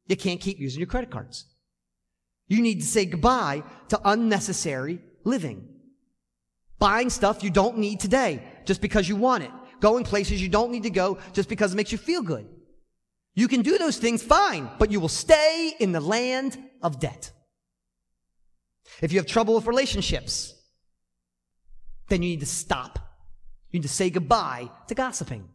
You 0.06 0.16
can't 0.16 0.40
keep 0.40 0.58
using 0.58 0.80
your 0.80 0.88
credit 0.88 1.10
cards. 1.10 1.44
You 2.50 2.60
need 2.62 2.80
to 2.80 2.86
say 2.86 3.06
goodbye 3.06 3.62
to 3.88 4.00
unnecessary 4.04 4.98
living. 5.22 5.68
Buying 6.80 7.08
stuff 7.08 7.44
you 7.44 7.50
don't 7.50 7.78
need 7.78 8.00
today 8.00 8.42
just 8.64 8.80
because 8.80 9.08
you 9.08 9.14
want 9.14 9.44
it. 9.44 9.50
Going 9.80 10.02
places 10.02 10.42
you 10.42 10.48
don't 10.48 10.72
need 10.72 10.82
to 10.82 10.90
go 10.90 11.18
just 11.32 11.48
because 11.48 11.72
it 11.72 11.76
makes 11.76 11.92
you 11.92 11.98
feel 11.98 12.22
good. 12.22 12.48
You 13.34 13.46
can 13.46 13.62
do 13.62 13.78
those 13.78 13.98
things 13.98 14.20
fine, 14.20 14.68
but 14.80 14.90
you 14.90 14.98
will 14.98 15.08
stay 15.08 15.74
in 15.78 15.92
the 15.92 16.00
land 16.00 16.58
of 16.82 16.98
debt. 16.98 17.30
If 19.00 19.12
you 19.12 19.20
have 19.20 19.26
trouble 19.26 19.54
with 19.54 19.66
relationships, 19.66 20.52
then 22.08 22.20
you 22.20 22.30
need 22.30 22.40
to 22.40 22.46
stop. 22.46 22.98
You 23.70 23.78
need 23.78 23.86
to 23.86 23.88
say 23.88 24.10
goodbye 24.10 24.70
to 24.88 24.94
gossiping. 24.96 25.48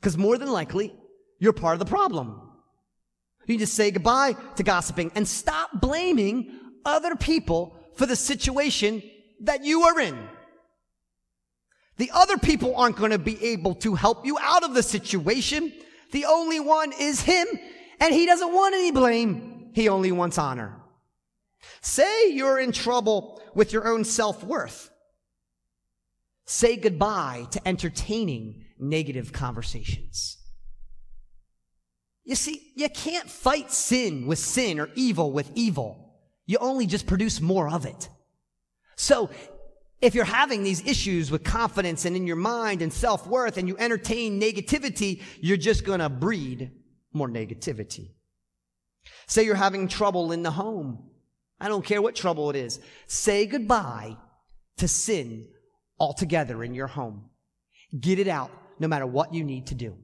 Because 0.00 0.18
more 0.18 0.36
than 0.36 0.50
likely, 0.50 0.92
you're 1.38 1.52
part 1.52 1.74
of 1.74 1.78
the 1.78 1.84
problem. 1.84 2.51
You 3.46 3.54
need 3.54 3.60
to 3.60 3.66
say 3.66 3.90
goodbye 3.90 4.36
to 4.56 4.62
gossiping 4.62 5.10
and 5.14 5.26
stop 5.26 5.80
blaming 5.80 6.58
other 6.84 7.16
people 7.16 7.76
for 7.94 8.06
the 8.06 8.16
situation 8.16 9.02
that 9.40 9.64
you 9.64 9.82
are 9.82 10.00
in. 10.00 10.28
The 11.96 12.10
other 12.12 12.38
people 12.38 12.76
aren't 12.76 12.96
going 12.96 13.10
to 13.10 13.18
be 13.18 13.42
able 13.44 13.74
to 13.76 13.94
help 13.94 14.24
you 14.24 14.38
out 14.40 14.64
of 14.64 14.74
the 14.74 14.82
situation. 14.82 15.72
The 16.12 16.24
only 16.24 16.60
one 16.60 16.92
is 16.98 17.20
Him, 17.22 17.46
and 18.00 18.14
He 18.14 18.26
doesn't 18.26 18.52
want 18.52 18.74
any 18.74 18.90
blame. 18.90 19.70
He 19.74 19.88
only 19.88 20.12
wants 20.12 20.38
honor. 20.38 20.76
Say 21.80 22.32
you're 22.32 22.58
in 22.58 22.72
trouble 22.72 23.42
with 23.54 23.72
your 23.72 23.86
own 23.86 24.04
self 24.04 24.42
worth. 24.42 24.90
Say 26.44 26.76
goodbye 26.76 27.46
to 27.52 27.68
entertaining 27.68 28.64
negative 28.78 29.32
conversations. 29.32 30.38
You 32.24 32.34
see, 32.36 32.72
you 32.76 32.88
can't 32.88 33.28
fight 33.28 33.72
sin 33.72 34.26
with 34.26 34.38
sin 34.38 34.78
or 34.78 34.88
evil 34.94 35.32
with 35.32 35.50
evil. 35.54 36.14
You 36.46 36.58
only 36.58 36.86
just 36.86 37.06
produce 37.06 37.40
more 37.40 37.68
of 37.68 37.86
it. 37.86 38.08
So, 38.96 39.30
if 40.00 40.16
you're 40.16 40.24
having 40.24 40.64
these 40.64 40.84
issues 40.86 41.30
with 41.30 41.44
confidence 41.44 42.04
and 42.04 42.16
in 42.16 42.26
your 42.26 42.36
mind 42.36 42.82
and 42.82 42.92
self 42.92 43.26
worth 43.26 43.56
and 43.56 43.68
you 43.68 43.76
entertain 43.78 44.40
negativity, 44.40 45.22
you're 45.40 45.56
just 45.56 45.84
going 45.84 46.00
to 46.00 46.08
breed 46.08 46.72
more 47.12 47.28
negativity. 47.28 48.10
Say 49.26 49.44
you're 49.44 49.54
having 49.54 49.88
trouble 49.88 50.32
in 50.32 50.42
the 50.42 50.50
home. 50.50 51.10
I 51.60 51.68
don't 51.68 51.84
care 51.84 52.02
what 52.02 52.16
trouble 52.16 52.50
it 52.50 52.56
is. 52.56 52.80
Say 53.06 53.46
goodbye 53.46 54.16
to 54.78 54.88
sin 54.88 55.48
altogether 55.98 56.64
in 56.64 56.74
your 56.74 56.88
home. 56.88 57.30
Get 57.98 58.18
it 58.18 58.26
out 58.28 58.50
no 58.80 58.88
matter 58.88 59.06
what 59.06 59.32
you 59.32 59.44
need 59.44 59.68
to 59.68 59.76
do. 59.76 59.96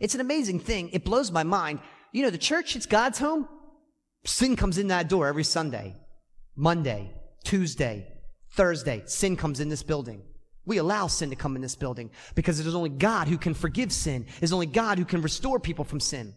It's 0.00 0.14
an 0.14 0.20
amazing 0.20 0.60
thing. 0.60 0.90
It 0.92 1.04
blows 1.04 1.30
my 1.30 1.42
mind. 1.42 1.80
You 2.12 2.22
know, 2.22 2.30
the 2.30 2.38
church, 2.38 2.76
it's 2.76 2.86
God's 2.86 3.18
home. 3.18 3.48
Sin 4.24 4.56
comes 4.56 4.78
in 4.78 4.88
that 4.88 5.08
door 5.08 5.26
every 5.26 5.44
Sunday, 5.44 5.94
Monday, 6.56 7.12
Tuesday, 7.44 8.06
Thursday. 8.50 9.02
Sin 9.06 9.36
comes 9.36 9.60
in 9.60 9.68
this 9.68 9.82
building. 9.82 10.22
We 10.64 10.78
allow 10.78 11.06
sin 11.06 11.30
to 11.30 11.36
come 11.36 11.54
in 11.54 11.62
this 11.62 11.76
building 11.76 12.10
because 12.34 12.58
it 12.58 12.66
is 12.66 12.74
only 12.74 12.88
God 12.88 13.28
who 13.28 13.38
can 13.38 13.54
forgive 13.54 13.92
sin. 13.92 14.26
It 14.38 14.42
is 14.42 14.52
only 14.52 14.66
God 14.66 14.98
who 14.98 15.04
can 15.04 15.22
restore 15.22 15.60
people 15.60 15.84
from 15.84 16.00
sin. 16.00 16.34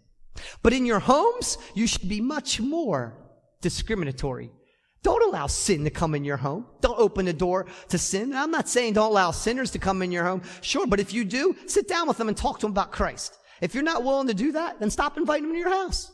But 0.61 0.73
in 0.73 0.85
your 0.85 0.99
homes, 0.99 1.57
you 1.73 1.87
should 1.87 2.07
be 2.07 2.21
much 2.21 2.61
more 2.61 3.17
discriminatory. 3.61 4.51
Don't 5.01 5.23
allow 5.23 5.47
sin 5.47 5.85
to 5.85 5.89
come 5.89 6.13
in 6.13 6.25
your 6.25 6.37
home. 6.37 6.65
Don't 6.81 6.99
open 6.99 7.25
the 7.25 7.33
door 7.33 7.67
to 7.87 7.97
sin. 7.97 8.33
I'm 8.33 8.51
not 8.51 8.67
saying 8.67 8.93
don't 8.93 9.11
allow 9.11 9.31
sinners 9.31 9.71
to 9.71 9.79
come 9.79 10.01
in 10.01 10.11
your 10.11 10.25
home. 10.25 10.41
Sure, 10.61 10.85
but 10.85 10.99
if 10.99 11.13
you 11.13 11.23
do, 11.23 11.55
sit 11.67 11.87
down 11.87 12.07
with 12.07 12.17
them 12.17 12.27
and 12.27 12.35
talk 12.35 12.59
to 12.59 12.65
them 12.65 12.71
about 12.71 12.91
Christ. 12.91 13.37
If 13.61 13.73
you're 13.73 13.83
not 13.83 14.03
willing 14.03 14.27
to 14.27 14.33
do 14.33 14.51
that, 14.53 14.79
then 14.79 14.89
stop 14.89 15.17
inviting 15.17 15.45
them 15.45 15.53
to 15.53 15.59
your 15.59 15.69
house. 15.69 16.11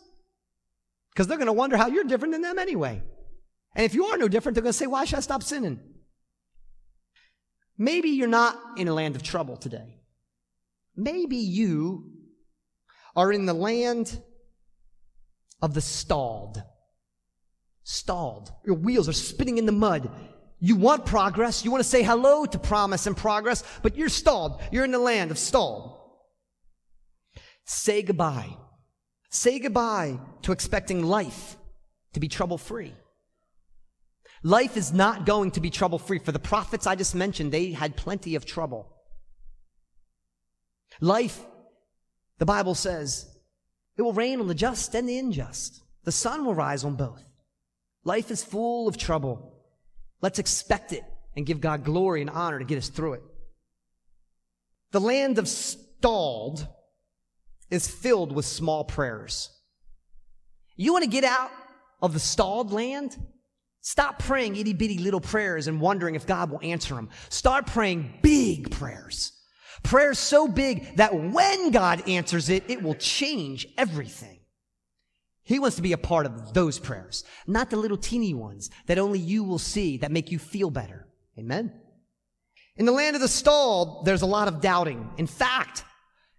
Because 1.11 1.27
they're 1.27 1.37
going 1.37 1.47
to 1.47 1.53
wonder 1.53 1.77
how 1.77 1.87
you're 1.87 2.03
different 2.03 2.33
than 2.33 2.41
them 2.41 2.59
anyway. 2.59 3.01
And 3.75 3.85
if 3.85 3.95
you 3.95 4.05
are 4.05 4.17
no 4.17 4.27
different, 4.27 4.55
they're 4.55 4.61
going 4.61 4.73
to 4.73 4.77
say, 4.77 4.87
why 4.87 5.05
should 5.05 5.17
I 5.17 5.21
stop 5.21 5.43
sinning? 5.43 5.79
Maybe 7.77 8.09
you're 8.09 8.27
not 8.27 8.57
in 8.77 8.87
a 8.87 8.93
land 8.93 9.15
of 9.15 9.23
trouble 9.23 9.57
today. 9.57 9.99
Maybe 10.95 11.37
you 11.37 12.11
are 13.15 13.31
in 13.31 13.45
the 13.45 13.53
land 13.53 14.21
of 15.61 15.73
the 15.73 15.81
stalled. 15.81 16.61
Stalled. 18.05 18.51
Your 18.63 18.75
wheels 18.75 19.09
are 19.09 19.13
spinning 19.13 19.57
in 19.57 19.65
the 19.65 19.71
mud. 19.71 20.11
You 20.59 20.75
want 20.75 21.07
progress. 21.07 21.65
You 21.65 21.71
want 21.71 21.83
to 21.83 21.89
say 21.89 22.03
hello 22.03 22.45
to 22.45 22.59
promise 22.59 23.07
and 23.07 23.17
progress, 23.17 23.63
but 23.81 23.97
you're 23.97 24.09
stalled. 24.09 24.61
You're 24.71 24.85
in 24.85 24.91
the 24.91 24.99
land 24.99 25.31
of 25.31 25.39
stalled. 25.39 25.97
Say 27.65 28.03
goodbye. 28.03 28.57
Say 29.31 29.57
goodbye 29.57 30.19
to 30.43 30.51
expecting 30.51 31.03
life 31.03 31.57
to 32.13 32.19
be 32.19 32.27
trouble 32.27 32.59
free. 32.59 32.93
Life 34.43 34.77
is 34.77 34.93
not 34.93 35.25
going 35.25 35.49
to 35.49 35.59
be 35.59 35.71
trouble 35.71 35.97
free. 35.97 36.19
For 36.19 36.31
the 36.31 36.37
prophets 36.37 36.85
I 36.85 36.93
just 36.93 37.15
mentioned, 37.15 37.51
they 37.51 37.71
had 37.71 37.95
plenty 37.95 38.35
of 38.35 38.45
trouble. 38.45 38.87
Life, 41.01 41.43
the 42.37 42.45
Bible 42.45 42.75
says, 42.75 43.35
it 43.97 44.03
will 44.03 44.13
rain 44.13 44.39
on 44.41 44.47
the 44.47 44.53
just 44.53 44.93
and 44.93 45.09
the 45.09 45.17
unjust. 45.17 45.81
The 46.03 46.11
sun 46.11 46.45
will 46.45 46.53
rise 46.53 46.83
on 46.83 46.95
both. 46.95 47.23
Life 48.05 48.31
is 48.31 48.43
full 48.43 48.87
of 48.87 48.97
trouble. 48.97 49.51
Let's 50.21 50.39
expect 50.39 50.93
it 50.93 51.03
and 51.35 51.45
give 51.45 51.59
God 51.59 51.83
glory 51.83 52.21
and 52.21 52.29
honor 52.29 52.59
to 52.59 52.65
get 52.65 52.77
us 52.77 52.87
through 52.87 53.13
it. 53.13 53.23
The 54.91 55.01
land 55.01 55.37
of 55.39 55.47
stalled 55.47 56.67
is 57.69 57.87
filled 57.87 58.31
with 58.31 58.45
small 58.45 58.85
prayers. 58.85 59.49
You 60.77 60.93
want 60.93 61.03
to 61.03 61.09
get 61.09 61.23
out 61.23 61.51
of 62.01 62.13
the 62.13 62.19
stalled 62.19 62.71
land? 62.71 63.17
Stop 63.81 64.19
praying 64.19 64.55
itty 64.55 64.73
bitty 64.73 64.99
little 64.99 65.21
prayers 65.21 65.67
and 65.67 65.81
wondering 65.81 66.15
if 66.15 66.25
God 66.25 66.51
will 66.51 66.61
answer 66.61 66.95
them. 66.95 67.09
Start 67.29 67.67
praying 67.67 68.19
big 68.21 68.71
prayers. 68.71 69.31
Prayers 69.83 70.17
so 70.17 70.47
big 70.47 70.97
that 70.97 71.13
when 71.13 71.71
God 71.71 72.07
answers 72.07 72.49
it, 72.49 72.63
it 72.69 72.81
will 72.81 72.95
change 72.95 73.67
everything. 73.77 74.34
He 75.45 75.59
wants 75.59 75.75
to 75.75 75.83
be 75.83 75.93
a 75.93 75.97
part 75.97 76.25
of 76.25 76.53
those 76.53 76.79
prayers, 76.79 77.23
not 77.45 77.69
the 77.69 77.77
little 77.77 77.97
teeny 77.97 78.33
ones 78.33 78.71
that 78.87 78.97
only 78.97 79.19
you 79.19 79.43
will 79.43 79.59
see 79.59 79.97
that 79.97 80.11
make 80.11 80.31
you 80.31 80.39
feel 80.39 80.71
better. 80.71 81.07
Amen. 81.37 81.71
In 82.77 82.85
the 82.85 82.91
land 82.91 83.15
of 83.15 83.21
the 83.21 83.27
stalled, 83.27 84.05
there's 84.05 84.23
a 84.23 84.27
lot 84.27 84.47
of 84.47 84.59
doubting. 84.59 85.09
In 85.17 85.27
fact, 85.27 85.83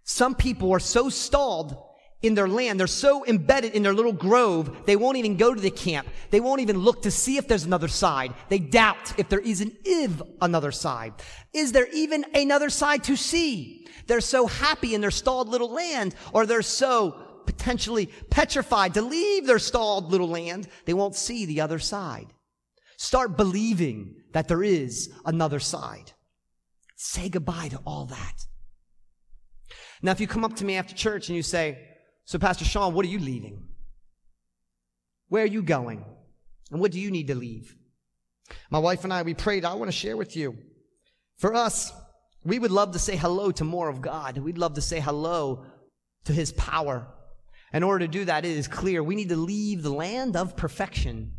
some 0.03 0.35
people 0.35 0.71
are 0.71 0.79
so 0.79 1.09
stalled 1.09 1.75
in 2.21 2.35
their 2.35 2.47
land. 2.47 2.79
They're 2.79 2.87
so 2.87 3.25
embedded 3.25 3.73
in 3.73 3.83
their 3.83 3.93
little 3.93 4.13
grove, 4.13 4.85
they 4.85 4.95
won't 4.95 5.17
even 5.17 5.37
go 5.37 5.53
to 5.53 5.61
the 5.61 5.71
camp. 5.71 6.07
They 6.29 6.39
won't 6.39 6.61
even 6.61 6.77
look 6.79 7.03
to 7.03 7.11
see 7.11 7.37
if 7.37 7.47
there's 7.47 7.63
another 7.63 7.87
side. 7.87 8.33
They 8.49 8.59
doubt 8.59 9.17
if 9.17 9.29
there 9.29 9.39
is 9.39 9.61
an 9.61 9.71
if 9.85 10.21
another 10.41 10.71
side. 10.71 11.13
Is 11.53 11.71
there 11.71 11.87
even 11.93 12.25
another 12.33 12.69
side 12.69 13.05
to 13.05 13.15
see? 13.15 13.87
They're 14.07 14.21
so 14.21 14.47
happy 14.47 14.95
in 14.95 15.01
their 15.01 15.11
stalled 15.11 15.49
little 15.49 15.71
land, 15.71 16.15
or 16.33 16.45
they're 16.45 16.61
so 16.61 17.26
potentially 17.47 18.07
petrified 18.29 18.93
to 18.93 19.01
leave 19.01 19.47
their 19.47 19.59
stalled 19.59 20.11
little 20.11 20.27
land, 20.27 20.67
they 20.85 20.93
won't 20.93 21.15
see 21.15 21.45
the 21.45 21.61
other 21.61 21.79
side. 21.79 22.27
Start 22.97 23.37
believing 23.37 24.15
that 24.33 24.47
there 24.47 24.63
is 24.63 25.11
another 25.25 25.59
side. 25.59 26.11
Say 26.95 27.29
goodbye 27.29 27.69
to 27.69 27.79
all 27.85 28.05
that. 28.05 28.45
Now, 30.01 30.11
if 30.11 30.19
you 30.19 30.27
come 30.27 30.43
up 30.43 30.55
to 30.57 30.65
me 30.65 30.75
after 30.75 30.93
church 30.93 31.29
and 31.29 31.35
you 31.35 31.43
say, 31.43 31.79
so, 32.25 32.37
Pastor 32.37 32.65
Sean, 32.65 32.93
what 32.93 33.05
are 33.05 33.09
you 33.09 33.19
leaving? 33.19 33.67
Where 35.29 35.43
are 35.43 35.47
you 35.47 35.63
going? 35.63 36.03
And 36.71 36.81
what 36.81 36.91
do 36.91 36.99
you 36.99 37.09
need 37.09 37.27
to 37.27 37.35
leave? 37.35 37.75
My 38.69 38.79
wife 38.79 39.03
and 39.03 39.13
I, 39.13 39.21
we 39.21 39.33
prayed, 39.33 39.65
I 39.65 39.75
want 39.75 39.89
to 39.89 39.97
share 39.97 40.17
with 40.17 40.35
you. 40.35 40.57
For 41.37 41.53
us, 41.53 41.91
we 42.43 42.59
would 42.59 42.71
love 42.71 42.91
to 42.91 42.99
say 42.99 43.15
hello 43.15 43.51
to 43.51 43.63
more 43.63 43.89
of 43.89 44.01
God. 44.01 44.37
We'd 44.37 44.57
love 44.57 44.73
to 44.75 44.81
say 44.81 44.99
hello 44.99 45.65
to 46.25 46.33
His 46.33 46.51
power. 46.53 47.07
In 47.73 47.83
order 47.83 48.05
to 48.05 48.11
do 48.11 48.25
that, 48.25 48.45
it 48.45 48.51
is 48.51 48.67
clear 48.67 49.03
we 49.03 49.15
need 49.15 49.29
to 49.29 49.35
leave 49.35 49.83
the 49.83 49.93
land 49.93 50.35
of 50.35 50.55
perfection. 50.55 51.33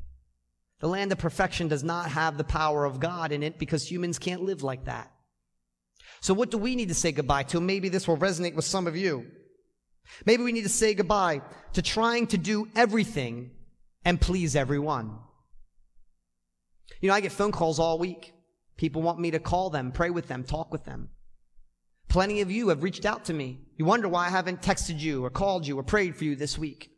The 0.81 0.88
land 0.88 1.11
of 1.11 1.19
perfection 1.19 1.69
does 1.69 1.83
not 1.83 2.11
have 2.11 2.37
the 2.37 2.45
power 2.45 2.85
of 2.85 3.01
God 3.01 3.33
in 3.33 3.43
it 3.43 3.59
because 3.59 3.91
humans 3.91 4.19
can't 4.19 4.43
live 4.43 4.62
like 4.62 4.85
that. 4.85 5.11
So, 6.21 6.35
what 6.35 6.51
do 6.51 6.59
we 6.59 6.77
need 6.77 6.88
to 6.88 6.95
say 6.95 7.12
goodbye 7.12 7.45
to? 7.45 7.61
Maybe 7.61 7.88
this 7.88 8.07
will 8.07 8.17
resonate 8.17 8.55
with 8.55 8.64
some 8.64 8.87
of 8.87 8.97
you. 8.97 9.27
Maybe 10.25 10.43
we 10.43 10.53
need 10.53 10.62
to 10.62 10.69
say 10.69 10.95
goodbye 10.95 11.43
to 11.75 11.83
trying 11.83 12.27
to 12.29 12.38
do 12.38 12.69
everything 12.75 13.51
and 14.05 14.21
please 14.21 14.57
everyone. 14.57 15.19
You 17.01 17.09
know, 17.09 17.14
I 17.14 17.21
get 17.21 17.33
phone 17.33 17.53
calls 17.53 17.79
all 17.79 17.99
week. 17.99 18.33
People 18.77 19.03
want 19.03 19.19
me 19.19 19.31
to 19.33 19.38
call 19.38 19.71
them, 19.71 19.93
pray 19.93 20.11
with 20.11 20.29
them, 20.29 20.45
talk 20.45 20.73
with 20.73 20.85
them. 20.85 21.11
Plenty 22.09 22.40
of 22.40 22.51
you 22.51 22.68
have 22.68 22.83
reached 22.83 23.05
out 23.05 23.27
to 23.27 23.35
me. 23.35 23.61
You 23.77 23.85
wonder 23.85 24.09
why 24.09 24.27
I 24.27 24.31
haven't 24.31 24.62
texted 24.62 24.99
you 24.99 25.25
or 25.25 25.31
called 25.31 25.66
you 25.66 25.79
or 25.79 25.83
prayed 25.83 26.16
for 26.16 26.25
you 26.25 26.37
this 26.37 26.59
week. 26.59 26.90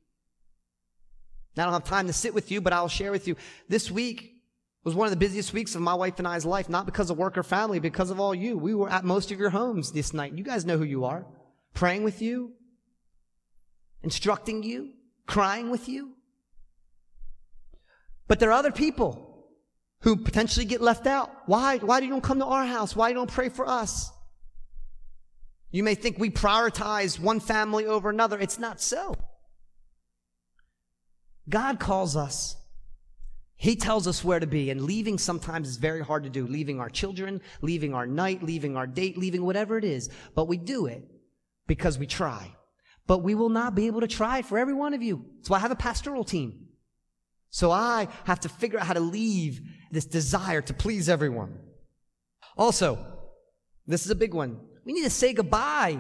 I 1.57 1.65
don't 1.65 1.73
have 1.73 1.85
time 1.85 2.07
to 2.07 2.13
sit 2.13 2.33
with 2.33 2.51
you, 2.51 2.61
but 2.61 2.73
I'll 2.73 2.89
share 2.89 3.11
with 3.11 3.29
you. 3.29 3.37
This 3.69 3.91
week, 3.91 4.41
was 4.83 4.95
one 4.95 5.07
of 5.07 5.11
the 5.11 5.17
busiest 5.17 5.53
weeks 5.53 5.75
of 5.75 5.83
my 5.83 5.95
wife 5.95 6.19
and 6.19 6.27
I's 6.27 6.47
life, 6.47 6.69
not 6.69 6.87
because 6.87 7.11
of 7.11 7.19
work 7.19 7.37
or 7.37 7.43
family, 7.43 7.81
because 7.81 8.11
of 8.11 8.19
all 8.19 8.35
you. 8.35 8.57
We 8.57 8.75
were 8.75 8.89
at 8.89 9.05
most 9.05 9.31
of 9.31 9.39
your 9.39 9.51
homes 9.51 9.93
this 9.93 10.15
night. 10.15 10.33
You 10.33 10.45
guys 10.45 10.65
know 10.65 10.79
who 10.79 10.85
you 10.85 11.05
are. 11.05 11.27
Praying 11.75 12.03
with 12.03 12.23
you, 12.23 12.53
instructing 14.03 14.63
you, 14.63 14.93
crying 15.27 15.71
with 15.71 15.89
you. 15.89 16.13
But 18.27 18.41
there 18.41 18.51
are 18.51 18.59
other 18.59 18.73
people 18.73 19.47
who 20.01 20.17
potentially 20.17 20.65
get 20.65 20.81
left 20.81 21.07
out. 21.07 21.31
Why? 21.47 21.79
Why 21.79 22.01
do 22.01 22.07
you 22.07 22.13
don't 22.13 22.23
come 22.23 22.39
to 22.39 22.47
our 22.47 22.65
house? 22.65 22.97
Why 22.97 23.09
you 23.09 23.15
don't 23.15 23.31
pray 23.31 23.51
for 23.51 23.69
us? 23.69 24.11
You 25.71 25.83
may 25.83 25.95
think 25.95 26.19
we 26.19 26.31
prioritize 26.31 27.19
one 27.19 27.41
family 27.41 27.87
over 27.87 28.11
another. 28.11 28.39
It's 28.39 28.59
not 28.59 28.81
so. 28.81 29.17
God 31.49 31.79
calls 31.79 32.17
us. 32.17 32.57
He 33.57 33.77
tells 33.77 34.07
us 34.07 34.25
where 34.25 34.41
to 34.41 34.47
be, 34.47 34.71
and 34.71 34.81
leaving 34.81 35.19
sometimes 35.19 35.69
is 35.69 35.77
very 35.77 36.03
hard 36.03 36.25
to 36.25 36.31
do. 36.31 36.47
Leaving 36.47 36.81
our 36.81 36.89
children, 36.89 37.43
leaving 37.61 37.93
our 37.93 38.07
night, 38.07 38.43
leaving 38.43 38.77
our 38.77 38.87
date, 38.87 39.19
leaving 39.19 39.45
whatever 39.45 39.77
it 39.77 39.85
is. 39.85 40.09
But 40.35 40.49
we 40.49 40.57
do 40.57 40.87
it 40.87 41.05
because 41.67 41.99
we 41.99 42.07
try. 42.07 42.55
But 43.07 43.19
we 43.19 43.35
will 43.35 43.51
not 43.51 43.75
be 43.75 43.87
able 43.87 44.01
to 44.01 44.09
try 44.09 44.43
for 44.43 44.59
every 44.59 44.73
one 44.73 44.95
of 44.95 45.03
you. 45.03 45.27
Why 45.47 45.59
I 45.59 45.61
have 45.61 45.71
a 45.71 45.77
pastoral 45.77 46.25
team. 46.25 46.69
So 47.51 47.71
I 47.71 48.09
have 48.25 48.41
to 48.41 48.49
figure 48.49 48.79
out 48.79 48.87
how 48.87 48.95
to 48.95 49.01
leave 49.01 49.61
this 49.91 50.07
desire 50.07 50.63
to 50.63 50.73
please 50.73 51.09
everyone. 51.09 51.59
Also, 52.57 53.05
this 53.87 54.05
is 54.05 54.11
a 54.11 54.15
big 54.15 54.33
one. 54.33 54.61
We 54.91 54.95
need 54.95 55.05
to 55.05 55.11
say 55.11 55.33
goodbye 55.33 55.99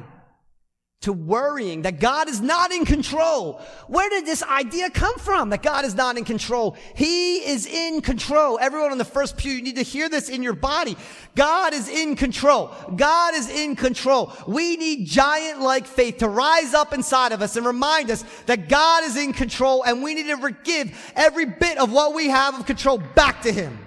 to 1.02 1.12
worrying 1.12 1.82
that 1.82 2.00
God 2.00 2.28
is 2.28 2.40
not 2.40 2.72
in 2.72 2.84
control. 2.84 3.60
Where 3.86 4.10
did 4.10 4.26
this 4.26 4.42
idea 4.42 4.90
come 4.90 5.16
from 5.16 5.50
that 5.50 5.62
God 5.62 5.84
is 5.84 5.94
not 5.94 6.18
in 6.18 6.24
control? 6.24 6.76
He 6.96 7.36
is 7.36 7.66
in 7.66 8.00
control. 8.00 8.58
Everyone 8.60 8.90
on 8.90 8.98
the 8.98 9.04
first 9.04 9.36
pew, 9.36 9.52
you 9.52 9.62
need 9.62 9.76
to 9.76 9.82
hear 9.82 10.08
this 10.08 10.28
in 10.28 10.42
your 10.42 10.54
body. 10.54 10.96
God 11.36 11.72
is 11.72 11.88
in 11.88 12.16
control. 12.16 12.74
God 12.96 13.36
is 13.36 13.48
in 13.48 13.76
control. 13.76 14.32
We 14.48 14.76
need 14.76 15.06
giant 15.06 15.60
like 15.60 15.86
faith 15.86 16.18
to 16.18 16.28
rise 16.28 16.74
up 16.74 16.92
inside 16.92 17.30
of 17.30 17.42
us 17.42 17.54
and 17.54 17.64
remind 17.64 18.10
us 18.10 18.24
that 18.46 18.68
God 18.68 19.04
is 19.04 19.16
in 19.16 19.32
control 19.32 19.84
and 19.84 20.02
we 20.02 20.14
need 20.14 20.26
to 20.26 20.56
give 20.64 21.12
every 21.14 21.46
bit 21.46 21.78
of 21.78 21.92
what 21.92 22.12
we 22.12 22.26
have 22.26 22.58
of 22.58 22.66
control 22.66 22.98
back 22.98 23.42
to 23.42 23.52
Him. 23.52 23.78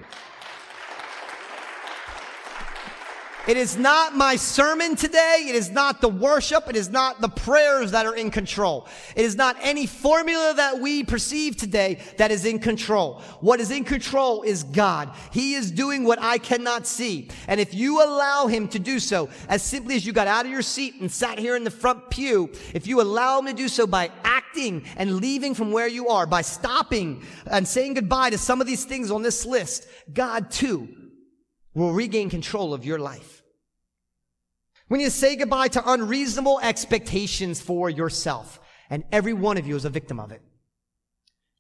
It 3.45 3.57
is 3.57 3.75
not 3.75 4.15
my 4.15 4.37
sermon 4.37 4.95
today. 4.95 5.47
It 5.49 5.55
is 5.55 5.69
not 5.69 5.99
the 5.99 6.07
worship. 6.07 6.69
It 6.69 6.77
is 6.77 6.89
not 6.89 7.19
the 7.19 7.27
prayers 7.27 7.91
that 7.91 8.05
are 8.05 8.15
in 8.15 8.31
control. 8.31 8.87
It 9.17 9.25
is 9.25 9.35
not 9.35 9.57
any 9.61 9.85
formula 9.85 10.53
that 10.55 10.79
we 10.79 11.03
perceive 11.03 11.57
today 11.57 11.99
that 12.15 12.31
is 12.31 12.45
in 12.45 12.59
control. 12.59 13.21
What 13.41 13.59
is 13.59 13.69
in 13.69 13.83
control 13.83 14.43
is 14.43 14.63
God. 14.63 15.13
He 15.33 15.55
is 15.55 15.71
doing 15.71 16.05
what 16.05 16.21
I 16.21 16.37
cannot 16.37 16.87
see. 16.87 17.27
And 17.49 17.59
if 17.59 17.73
you 17.73 18.01
allow 18.01 18.47
him 18.47 18.69
to 18.69 18.79
do 18.79 18.97
so, 18.97 19.27
as 19.49 19.61
simply 19.61 19.95
as 19.95 20.05
you 20.05 20.13
got 20.13 20.27
out 20.27 20.45
of 20.45 20.51
your 20.51 20.61
seat 20.61 21.01
and 21.01 21.11
sat 21.11 21.37
here 21.37 21.57
in 21.57 21.65
the 21.65 21.71
front 21.71 22.09
pew, 22.09 22.49
if 22.73 22.87
you 22.87 23.01
allow 23.01 23.39
him 23.39 23.47
to 23.47 23.53
do 23.53 23.67
so 23.67 23.85
by 23.85 24.09
acting 24.23 24.85
and 24.95 25.17
leaving 25.17 25.53
from 25.53 25.73
where 25.73 25.89
you 25.89 26.07
are, 26.07 26.25
by 26.25 26.43
stopping 26.43 27.21
and 27.47 27.67
saying 27.67 27.95
goodbye 27.95 28.29
to 28.29 28.37
some 28.37 28.61
of 28.61 28.67
these 28.67 28.85
things 28.85 29.11
on 29.11 29.21
this 29.21 29.45
list, 29.45 29.85
God 30.13 30.49
too 30.49 31.02
will 31.73 31.93
regain 31.93 32.29
control 32.29 32.73
of 32.73 32.85
your 32.85 32.99
life. 32.99 33.43
We 34.89 34.99
need 34.99 35.05
to 35.05 35.11
say 35.11 35.35
goodbye 35.35 35.69
to 35.69 35.91
unreasonable 35.91 36.59
expectations 36.61 37.61
for 37.61 37.89
yourself. 37.89 38.59
And 38.89 39.03
every 39.11 39.33
one 39.33 39.57
of 39.57 39.65
you 39.65 39.75
is 39.75 39.85
a 39.85 39.89
victim 39.89 40.19
of 40.19 40.31
it. 40.31 40.41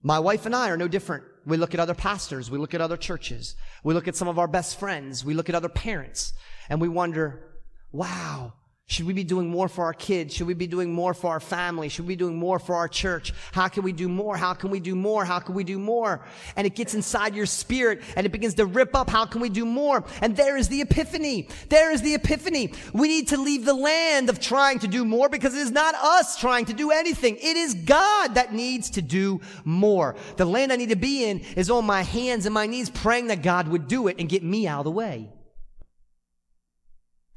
My 0.03 0.19
wife 0.19 0.45
and 0.45 0.55
I 0.55 0.69
are 0.69 0.77
no 0.77 0.87
different. 0.87 1.23
We 1.45 1.57
look 1.57 1.73
at 1.73 1.79
other 1.79 1.93
pastors. 1.93 2.51
We 2.51 2.57
look 2.57 2.73
at 2.73 2.81
other 2.81 2.97
churches. 2.97 3.55
We 3.83 3.93
look 3.93 4.07
at 4.07 4.15
some 4.15 4.27
of 4.27 4.37
our 4.37 4.47
best 4.47 4.79
friends. 4.79 5.25
We 5.25 5.33
look 5.33 5.49
at 5.49 5.55
other 5.55 5.69
parents 5.69 6.33
and 6.69 6.79
we 6.79 6.89
wonder, 6.89 7.55
wow, 7.91 8.53
should 8.85 9.07
we 9.07 9.13
be 9.13 9.23
doing 9.23 9.49
more 9.49 9.69
for 9.69 9.85
our 9.85 9.93
kids? 9.93 10.35
Should 10.35 10.45
we 10.45 10.53
be 10.53 10.67
doing 10.67 10.93
more 10.93 11.13
for 11.13 11.31
our 11.31 11.39
family? 11.39 11.87
Should 11.87 12.05
we 12.05 12.15
be 12.15 12.17
doing 12.17 12.37
more 12.37 12.59
for 12.59 12.75
our 12.75 12.89
church? 12.89 13.33
How 13.53 13.69
can 13.69 13.81
we 13.81 13.93
do 13.93 14.09
more? 14.09 14.35
How 14.35 14.53
can 14.53 14.69
we 14.69 14.81
do 14.81 14.93
more? 14.93 15.23
How 15.23 15.39
can 15.39 15.55
we 15.55 15.63
do 15.63 15.79
more? 15.79 16.25
And 16.57 16.67
it 16.67 16.75
gets 16.75 16.93
inside 16.93 17.33
your 17.33 17.45
spirit 17.45 18.01
and 18.17 18.25
it 18.25 18.31
begins 18.31 18.55
to 18.55 18.65
rip 18.65 18.93
up. 18.93 19.09
How 19.09 19.25
can 19.25 19.39
we 19.39 19.47
do 19.47 19.65
more? 19.65 20.03
And 20.21 20.35
there 20.35 20.57
is 20.57 20.67
the 20.67 20.81
epiphany. 20.81 21.47
There 21.69 21.91
is 21.91 22.01
the 22.01 22.13
epiphany. 22.13 22.73
We 22.91 23.07
need 23.07 23.29
to 23.29 23.37
leave 23.37 23.63
the 23.63 23.73
land 23.73 24.29
of 24.29 24.41
trying 24.41 24.79
to 24.79 24.87
do 24.87 25.05
more 25.05 25.29
because 25.29 25.55
it 25.55 25.61
is 25.61 25.71
not 25.71 25.95
us 25.95 26.37
trying 26.37 26.65
to 26.65 26.73
do 26.73 26.91
anything. 26.91 27.37
It 27.37 27.55
is 27.55 27.73
God 27.73 28.35
that 28.35 28.53
needs 28.53 28.89
to 28.91 29.01
do 29.01 29.39
more. 29.63 30.15
The 30.35 30.45
land 30.45 30.73
I 30.73 30.75
need 30.75 30.89
to 30.89 30.97
be 30.97 31.23
in 31.23 31.39
is 31.55 31.71
on 31.71 31.85
my 31.85 32.01
hands 32.01 32.45
and 32.45 32.53
my 32.53 32.67
knees 32.67 32.89
praying 32.89 33.27
that 33.27 33.43
God 33.43 33.69
would 33.69 33.87
do 33.87 34.07
it 34.07 34.17
and 34.19 34.27
get 34.27 34.43
me 34.43 34.67
out 34.67 34.81
of 34.81 34.85
the 34.85 34.91
way. 34.91 35.31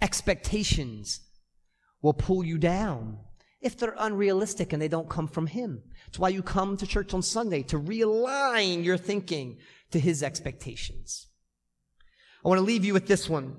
Expectations 0.03 1.21
will 2.03 2.15
pull 2.15 2.45
you 2.45 2.59
down 2.59 3.19
if 3.61 3.77
they're 3.77 3.97
unrealistic 3.99 4.73
and 4.73 4.81
they 4.81 4.89
don't 4.89 5.09
come 5.09 5.29
from 5.29 5.47
Him. 5.47 5.83
It's 6.07 6.19
why 6.19 6.29
you 6.29 6.43
come 6.43 6.77
to 6.77 6.87
church 6.87 7.15
on 7.15 7.23
Sunday 7.23 7.63
to 7.65 7.79
realign 7.79 8.85
your 8.85 8.97
thinking 8.97 9.59
to 9.91 9.99
His 9.99 10.23
expectations. 10.23 11.27
I 12.45 12.49
want 12.49 12.59
to 12.59 12.65
leave 12.65 12.85
you 12.85 12.93
with 12.93 13.07
this 13.07 13.29
one. 13.29 13.57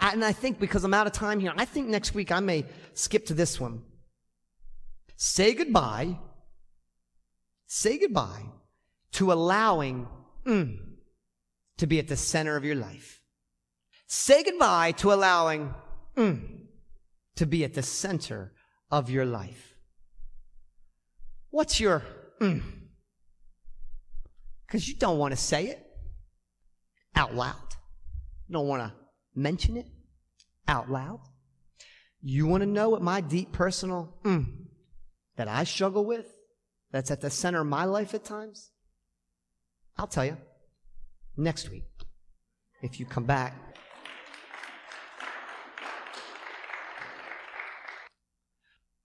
And 0.00 0.24
I 0.24 0.32
think 0.32 0.58
because 0.58 0.84
I'm 0.84 0.94
out 0.94 1.06
of 1.06 1.12
time 1.12 1.40
here, 1.40 1.52
I 1.56 1.64
think 1.64 1.88
next 1.88 2.14
week 2.14 2.32
I 2.32 2.40
may 2.40 2.66
skip 2.92 3.26
to 3.26 3.34
this 3.34 3.60
one. 3.60 3.82
Say 5.16 5.54
goodbye. 5.54 6.18
Say 7.66 7.98
goodbye 7.98 8.44
to 9.12 9.32
allowing 9.32 10.06
mm, 10.44 10.76
to 11.78 11.86
be 11.86 11.98
at 11.98 12.08
the 12.08 12.16
center 12.16 12.56
of 12.56 12.64
your 12.64 12.74
life. 12.74 13.22
Say 14.06 14.44
goodbye 14.44 14.92
to 14.92 15.12
allowing 15.12 15.74
mm, 16.16 16.65
to 17.36 17.46
be 17.46 17.64
at 17.64 17.74
the 17.74 17.82
center 17.82 18.52
of 18.90 19.10
your 19.10 19.24
life. 19.24 19.74
What's 21.50 21.80
your 21.80 22.02
mm? 22.40 22.62
Because 24.66 24.88
you 24.88 24.94
don't 24.96 25.18
want 25.18 25.32
to 25.32 25.36
say 25.36 25.68
it 25.68 25.86
out 27.14 27.34
loud. 27.34 27.54
You 28.48 28.54
don't 28.54 28.66
want 28.66 28.82
to 28.82 28.92
mention 29.34 29.76
it 29.76 29.86
out 30.68 30.90
loud. 30.90 31.20
You 32.20 32.46
want 32.46 32.62
to 32.62 32.66
know 32.66 32.88
what 32.88 33.02
my 33.02 33.20
deep 33.20 33.52
personal 33.52 34.18
mm, 34.24 34.46
that 35.36 35.46
I 35.48 35.64
struggle 35.64 36.04
with, 36.04 36.26
that's 36.90 37.10
at 37.10 37.20
the 37.20 37.30
center 37.30 37.60
of 37.60 37.66
my 37.66 37.84
life 37.84 38.14
at 38.14 38.24
times? 38.24 38.72
I'll 39.96 40.06
tell 40.06 40.24
you 40.24 40.36
next 41.36 41.70
week 41.70 41.84
if 42.82 42.98
you 42.98 43.06
come 43.06 43.24
back 43.24 43.54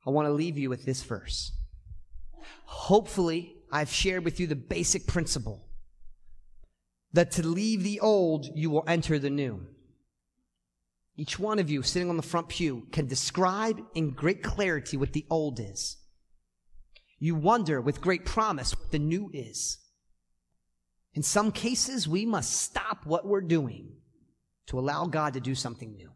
I 0.06 0.10
want 0.10 0.28
to 0.28 0.34
leave 0.34 0.58
you 0.58 0.70
with 0.70 0.86
this 0.86 1.04
verse. 1.04 1.52
Hopefully, 2.66 3.56
I've 3.72 3.92
shared 3.92 4.26
with 4.26 4.40
you 4.40 4.48
the 4.48 4.56
basic 4.56 5.08
principle 5.08 5.68
that 7.14 7.32
to 7.32 7.46
leave 7.46 7.84
the 7.84 8.00
old, 8.00 8.48
you 8.56 8.70
will 8.70 8.84
enter 8.88 9.20
the 9.20 9.30
new. 9.30 9.68
Each 11.18 11.38
one 11.38 11.60
of 11.60 11.70
you 11.70 11.84
sitting 11.84 12.10
on 12.10 12.18
the 12.18 12.24
front 12.24 12.50
pew 12.50 12.88
can 12.92 13.06
describe 13.06 13.82
in 13.94 14.12
great 14.12 14.42
clarity 14.42 14.98
what 14.98 15.14
the 15.14 15.26
old 15.30 15.60
is. 15.60 15.98
You 17.20 17.36
wonder 17.36 17.82
with 17.82 18.02
great 18.02 18.26
promise 18.26 18.78
what 18.78 18.92
the 18.92 19.00
new 19.00 19.30
is. 19.34 19.78
In 21.14 21.22
some 21.22 21.52
cases, 21.52 22.08
we 22.08 22.26
must 22.26 22.54
stop 22.54 23.06
what 23.06 23.28
we're 23.28 23.42
doing 23.42 23.92
to 24.68 24.80
allow 24.80 25.06
God 25.06 25.34
to 25.34 25.42
do 25.42 25.54
something 25.54 25.94
new. 25.94 26.12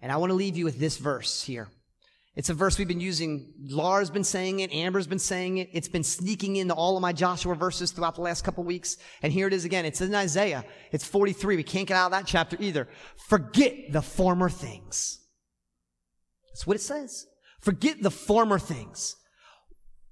And 0.00 0.12
I 0.12 0.16
want 0.18 0.30
to 0.30 0.34
leave 0.34 0.56
you 0.56 0.64
with 0.64 0.78
this 0.78 0.98
verse 0.98 1.42
here. 1.42 1.68
It's 2.34 2.48
a 2.48 2.54
verse 2.54 2.78
we've 2.78 2.88
been 2.88 3.00
using. 3.00 3.52
Laura's 3.60 4.10
been 4.10 4.24
saying 4.24 4.60
it. 4.60 4.72
Amber's 4.72 5.06
been 5.06 5.18
saying 5.18 5.58
it. 5.58 5.68
It's 5.72 5.88
been 5.88 6.02
sneaking 6.02 6.56
into 6.56 6.72
all 6.72 6.96
of 6.96 7.02
my 7.02 7.12
Joshua 7.12 7.54
verses 7.54 7.92
throughout 7.92 8.14
the 8.14 8.22
last 8.22 8.42
couple 8.42 8.64
weeks. 8.64 8.96
And 9.22 9.32
here 9.32 9.46
it 9.46 9.52
is 9.52 9.66
again. 9.66 9.84
It's 9.84 10.00
in 10.00 10.14
Isaiah. 10.14 10.64
It's 10.92 11.04
43. 11.04 11.56
We 11.56 11.62
can't 11.62 11.86
get 11.86 11.96
out 11.96 12.06
of 12.06 12.12
that 12.12 12.26
chapter 12.26 12.56
either. 12.58 12.88
Forget 13.16 13.92
the 13.92 14.00
former 14.00 14.48
things. 14.48 15.20
That's 16.48 16.66
what 16.66 16.76
it 16.76 16.82
says. 16.82 17.26
Forget 17.60 18.02
the 18.02 18.10
former 18.10 18.58
things. 18.58 19.16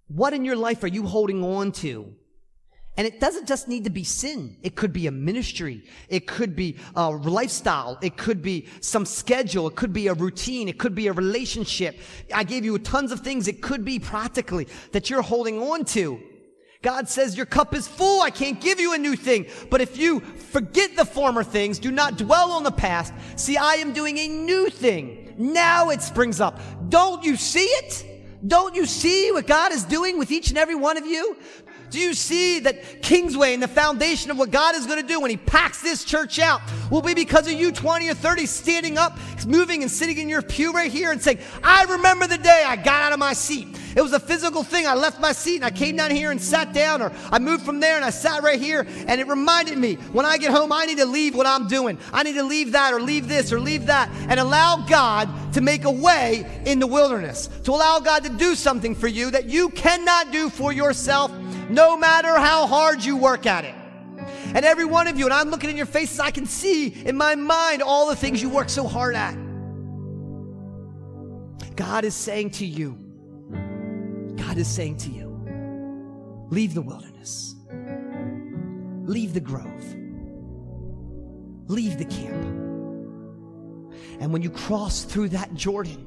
What 0.09 0.35
in 0.35 0.45
your 0.45 0.57
life 0.57 0.85
are 0.85 0.89
you 0.89 1.07
holding 1.07 1.43
on 1.43 1.73
to 1.73 2.15
and 2.97 3.07
it 3.07 3.21
doesn't 3.21 3.47
just 3.47 3.69
need 3.69 3.85
to 3.85 3.91
be 3.91 4.05
sin. 4.05 4.57
It 4.63 4.75
could 4.75 4.93
be 4.93 5.07
a 5.07 5.11
ministry. 5.11 5.85
It 6.09 6.27
could 6.27 6.55
be 6.55 6.77
a 6.95 7.09
lifestyle. 7.11 7.99
It 8.03 8.17
could 8.17 8.43
be 8.43 8.67
some 8.81 9.07
schedule. 9.07 9.69
It 9.69 9.77
could 9.77 9.93
be 9.93 10.09
a 10.09 10.15
routine. 10.15 10.69
It 10.69 10.79
could 10.79 10.95
be 10.95 11.07
a 11.07 11.13
relationship. 11.13 11.99
I 12.35 12.45
gave 12.45 12.65
you 12.65 12.79
tons 12.79 13.13
of 13.13 13.21
things. 13.21 13.49
It 13.49 13.63
could 13.63 13.85
be 13.85 13.99
practically 13.99 14.69
that 14.93 15.09
you're 15.09 15.23
holding 15.23 15.63
on 15.63 15.85
to. 15.87 16.21
God 16.83 17.09
says 17.09 17.37
your 17.37 17.47
cup 17.47 17.75
is 17.75 17.87
full. 17.87 18.23
I 18.23 18.31
can't 18.31 18.61
give 18.61 18.81
you 18.81 18.95
a 18.95 18.99
new 18.99 19.15
thing. 19.15 19.47
But 19.71 19.81
if 19.81 19.99
you 19.99 20.21
forget 20.21 20.97
the 20.97 21.05
former 21.05 21.45
things, 21.45 21.79
do 21.79 21.91
not 21.91 22.17
dwell 22.17 22.53
on 22.53 22.65
the 22.65 22.73
past. 22.73 23.13
See, 23.37 23.57
I 23.57 23.75
am 23.75 23.93
doing 23.93 24.19
a 24.19 24.29
new 24.29 24.71
thing. 24.71 25.35
Now 25.37 25.91
it 25.91 26.03
springs 26.03 26.41
up. 26.41 26.61
Don't 26.89 27.23
you 27.23 27.37
see 27.37 27.67
it? 27.67 28.07
Don't 28.47 28.75
you 28.75 28.87
see 28.87 29.31
what 29.33 29.47
God 29.47 29.73
is 29.73 29.85
doing 29.85 30.19
with 30.19 30.31
each 30.31 30.49
and 30.49 30.57
every 30.57 30.75
one 30.75 30.97
of 30.97 31.05
you? 31.05 31.37
Do 31.91 31.99
you 31.99 32.15
see 32.15 32.61
that 32.61 33.03
Kingsway 33.03 33.53
and 33.53 33.63
the 33.63 33.69
foundation 33.69 34.31
of 34.31 34.39
what 34.39 34.51
God 34.51 34.77
is 34.77 34.87
going 34.87 35.01
to 35.01 35.07
do 35.07 35.21
when 35.21 35.31
He 35.31 35.37
packs 35.37 35.83
this 35.83 36.05
church 36.05 36.39
out 36.39 36.61
will 36.91 37.03
be 37.03 37.15
because 37.15 37.47
of 37.47 37.53
you 37.53 37.73
20 37.73 38.09
or 38.09 38.15
30 38.15 38.47
standing 38.47 38.97
up, 38.97 39.19
moving 39.47 39.83
and 39.83 39.91
sitting 39.91 40.19
in 40.19 40.29
your 40.29 40.43
pew 40.43 40.73
right 40.73 40.91
here 40.91 41.11
and 41.11 41.21
saying, 41.21 41.39
I 41.63 41.85
remember 41.85 42.27
the 42.27 42.39
day 42.39 42.63
I 42.65 42.77
got 42.77 43.03
out 43.03 43.13
of 43.13 43.19
my 43.19 43.33
seat. 43.33 43.69
It 43.97 44.01
was 44.01 44.13
a 44.13 44.21
physical 44.21 44.63
thing. 44.63 44.87
I 44.87 44.95
left 44.95 45.21
my 45.21 45.33
seat 45.33 45.57
and 45.57 45.65
I 45.65 45.71
came 45.71 45.97
down 45.97 46.11
here 46.11 46.31
and 46.31 46.41
sat 46.41 46.73
down, 46.73 47.03
or 47.03 47.13
I 47.31 47.39
moved 47.39 47.65
from 47.65 47.81
there 47.81 47.97
and 47.97 48.05
I 48.05 48.11
sat 48.11 48.43
right 48.43 48.61
here. 48.61 48.87
And 49.07 49.21
it 49.21 49.27
reminded 49.27 49.79
me 49.79 49.95
when 50.13 50.25
I 50.25 50.39
get 50.39 50.53
home, 50.53 50.73
I 50.73 50.87
need 50.87 50.99
to 50.99 51.07
leave 51.07 51.35
what 51.35 51.47
I'm 51.47 51.67
doing. 51.67 51.99
I 52.13 52.23
need 52.23 52.35
to 52.35 52.43
leave 52.43 52.73
that, 52.73 52.93
or 52.95 53.01
leave 53.01 53.29
this, 53.29 53.53
or 53.53 53.61
leave 53.61 53.87
that, 53.87 54.09
and 54.29 54.39
allow 54.39 54.85
God 54.89 55.29
to 55.55 55.61
make 55.61 55.85
a 55.85 55.91
way 55.91 56.63
in 56.67 56.79
the 56.79 56.87
wilderness, 56.87 57.49
to 57.65 57.73
allow 57.73 57.99
God 58.01 58.23
to 58.25 58.31
do 58.31 58.55
something 58.55 58.95
for 58.95 59.09
you 59.09 59.31
that 59.31 59.47
you 59.47 59.71
cannot 59.71 60.31
do 60.31 60.49
for 60.49 60.73
yourself, 60.73 61.33
no 61.69 61.97
matter 61.97 62.39
how 62.39 62.67
hard 62.67 63.05
you 63.05 63.17
work 63.17 63.47
at 63.47 63.65
it. 63.65 63.75
And 64.55 64.65
every 64.65 64.85
one 64.85 65.07
of 65.07 65.19
you, 65.19 65.25
and 65.25 65.35
I'm 65.35 65.51
looking 65.51 65.71
in 65.71 65.77
your 65.77 65.87
faces, 65.87 66.21
I 66.21 66.31
can 66.31 66.47
see 66.47 66.89
in 66.89 67.17
my 67.17 67.35
mind 67.35 67.83
all 67.83 68.09
the 68.09 68.17
things 68.17 68.43
you 68.43 68.49
work 68.49 68.69
so 68.69 68.87
hard 68.87 69.15
at. 69.15 69.35
God 71.77 72.05
is 72.05 72.15
saying 72.15 72.51
to 72.51 72.67
you, 72.67 72.99
is 74.61 74.69
saying 74.69 74.99
to 74.99 75.11
you, 75.11 75.27
leave 76.51 76.75
the 76.75 76.83
wilderness, 76.83 77.55
leave 79.03 79.35
the 79.35 79.41
grove, 79.41 79.97
leave 81.67 81.99
the 81.99 82.05
camp. 82.05 82.45
And 84.21 84.33
when 84.33 84.43
you 84.43 84.51
cross 84.51 85.03
through 85.05 85.31
that 85.31 85.55
Jordan 85.55 86.07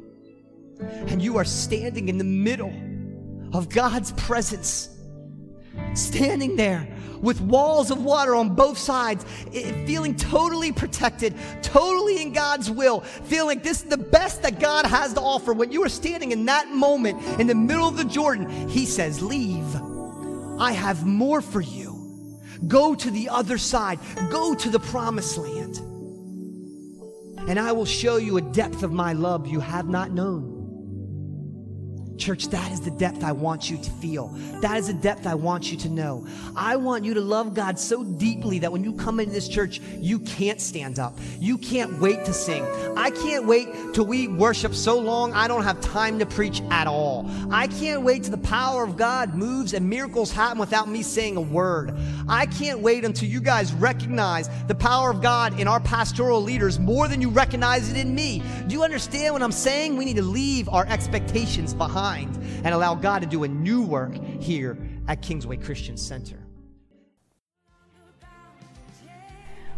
and 0.79 1.21
you 1.21 1.37
are 1.37 1.45
standing 1.45 2.09
in 2.09 2.17
the 2.17 2.23
middle 2.23 2.73
of 3.53 3.69
God's 3.69 4.11
presence, 4.13 4.89
standing 5.93 6.55
there 6.55 6.87
with 7.21 7.39
walls 7.39 7.89
of 7.89 8.03
water 8.03 8.35
on 8.35 8.53
both 8.53 8.77
sides, 8.77 9.23
feeling 9.85 10.13
totally 10.15 10.73
protected, 10.73 11.33
totally 11.61 12.21
in 12.21 12.33
God's 12.33 12.69
will, 12.69 12.99
feeling 12.99 13.47
like 13.47 13.63
this 13.63 13.83
is 13.83 13.89
the 13.89 13.97
best 13.97 14.41
that 14.41 14.59
God 14.59 14.85
has 14.85 15.13
to 15.13 15.21
offer. 15.21 15.53
When 15.53 15.71
you 15.71 15.83
are 15.85 15.89
standing 15.89 16.33
in 16.33 16.45
that 16.45 16.67
moment 16.67 17.39
in 17.39 17.47
the 17.47 17.55
middle 17.55 17.87
of 17.87 17.95
the 17.95 18.03
Jordan, 18.03 18.67
He 18.67 18.85
says, 18.85 19.21
Leave. 19.21 19.75
I 20.59 20.73
have 20.73 21.05
more 21.05 21.41
for 21.41 21.61
you. 21.61 22.39
Go 22.67 22.93
to 22.93 23.09
the 23.09 23.29
other 23.29 23.57
side, 23.57 23.99
go 24.29 24.53
to 24.53 24.69
the 24.69 24.79
promised 24.79 25.37
land. 25.37 25.77
And 27.49 27.59
I 27.59 27.71
will 27.71 27.85
show 27.85 28.17
you 28.17 28.37
a 28.37 28.41
depth 28.41 28.83
of 28.83 28.91
my 28.91 29.13
love 29.13 29.47
you 29.47 29.59
have 29.59 29.89
not 29.89 30.11
known. 30.11 30.52
Church, 32.17 32.47
that 32.49 32.71
is 32.71 32.79
the 32.79 32.91
depth 32.91 33.23
I 33.23 33.31
want 33.31 33.69
you 33.69 33.77
to 33.77 33.91
feel. 33.91 34.27
That 34.61 34.77
is 34.77 34.87
the 34.87 34.93
depth 34.93 35.25
I 35.25 35.33
want 35.33 35.71
you 35.71 35.77
to 35.79 35.89
know. 35.89 36.27
I 36.55 36.75
want 36.75 37.03
you 37.03 37.15
to 37.15 37.21
love 37.21 37.55
God 37.55 37.79
so 37.79 38.03
deeply 38.03 38.59
that 38.59 38.71
when 38.71 38.83
you 38.83 38.93
come 38.93 39.19
into 39.19 39.33
this 39.33 39.47
church, 39.47 39.81
you 39.97 40.19
can't 40.19 40.61
stand 40.61 40.99
up. 40.99 41.17
You 41.39 41.57
can't 41.57 41.99
wait 41.99 42.23
to 42.25 42.33
sing. 42.33 42.63
I 42.95 43.09
can't 43.09 43.47
wait 43.47 43.67
till 43.93 44.05
we 44.05 44.27
worship 44.27 44.75
so 44.75 44.99
long, 44.99 45.33
I 45.33 45.47
don't 45.47 45.63
have 45.63 45.81
time 45.81 46.19
to 46.19 46.25
preach 46.25 46.61
at 46.69 46.85
all. 46.85 47.29
I 47.51 47.67
can't 47.67 48.03
wait 48.03 48.23
till 48.23 48.31
the 48.31 48.37
power 48.37 48.83
of 48.83 48.95
God 48.95 49.33
moves 49.33 49.73
and 49.73 49.89
miracles 49.89 50.31
happen 50.31 50.59
without 50.59 50.87
me 50.87 51.01
saying 51.01 51.35
a 51.35 51.41
word. 51.41 51.97
I 52.29 52.45
can't 52.45 52.79
wait 52.79 53.05
until 53.05 53.27
you 53.27 53.41
guys 53.41 53.73
recognize 53.73 54.49
the 54.67 54.75
power 54.75 55.09
of 55.09 55.21
God 55.21 55.59
in 55.59 55.67
our 55.67 55.79
pastoral 55.79 56.41
leaders 56.41 56.79
more 56.79 57.07
than 57.07 57.21
you 57.21 57.29
recognize 57.29 57.91
it 57.91 57.97
in 57.97 58.13
me. 58.13 58.43
Do 58.67 58.75
you 58.75 58.83
understand 58.83 59.33
what 59.33 59.41
I'm 59.41 59.51
saying? 59.51 59.97
We 59.97 60.05
need 60.05 60.17
to 60.17 60.21
leave 60.21 60.69
our 60.69 60.85
expectations 60.87 61.73
behind 61.73 62.02
and 62.03 62.67
allow 62.67 62.95
God 62.95 63.21
to 63.21 63.27
do 63.27 63.43
a 63.43 63.47
new 63.47 63.81
work 63.81 64.13
here 64.39 64.77
at 65.07 65.21
Kingsway 65.21 65.57
Christian 65.57 65.97
Center. 65.97 66.37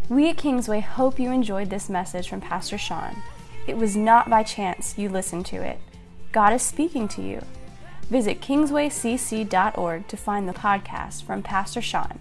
We 0.09 0.29
at 0.29 0.38
Kingsway 0.38 0.81
hope 0.81 1.19
you 1.19 1.31
enjoyed 1.31 1.69
this 1.69 1.89
message 1.89 2.29
from 2.29 2.41
Pastor 2.41 2.77
Sean. 2.77 3.15
It 3.67 3.77
was 3.77 3.95
not 3.95 4.29
by 4.29 4.43
chance 4.43 4.97
you 4.97 5.09
listened 5.09 5.47
to 5.47 5.57
it. 5.57 5.79
God 6.31 6.53
is 6.53 6.61
speaking 6.61 7.07
to 7.09 7.21
you. 7.23 7.41
Visit 8.09 8.39
kingswaycc.org 8.39 10.07
to 10.07 10.17
find 10.17 10.47
the 10.47 10.53
podcast 10.53 11.23
from 11.23 11.41
Pastor 11.41 11.81
Sean. 11.81 12.19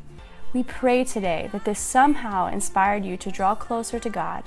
We 0.54 0.62
pray 0.62 1.04
today 1.04 1.50
that 1.52 1.66
this 1.66 1.78
somehow 1.78 2.46
inspired 2.46 3.04
you 3.04 3.18
to 3.18 3.30
draw 3.30 3.54
closer 3.54 3.98
to 3.98 4.08
God 4.08 4.44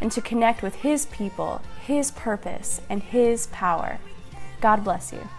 and 0.00 0.10
to 0.12 0.22
connect 0.22 0.62
with 0.62 0.76
His 0.76 1.06
people, 1.06 1.60
His 1.82 2.10
purpose, 2.12 2.80
and 2.88 3.02
His 3.02 3.48
power. 3.48 3.98
God 4.60 4.82
bless 4.84 5.12
you. 5.12 5.37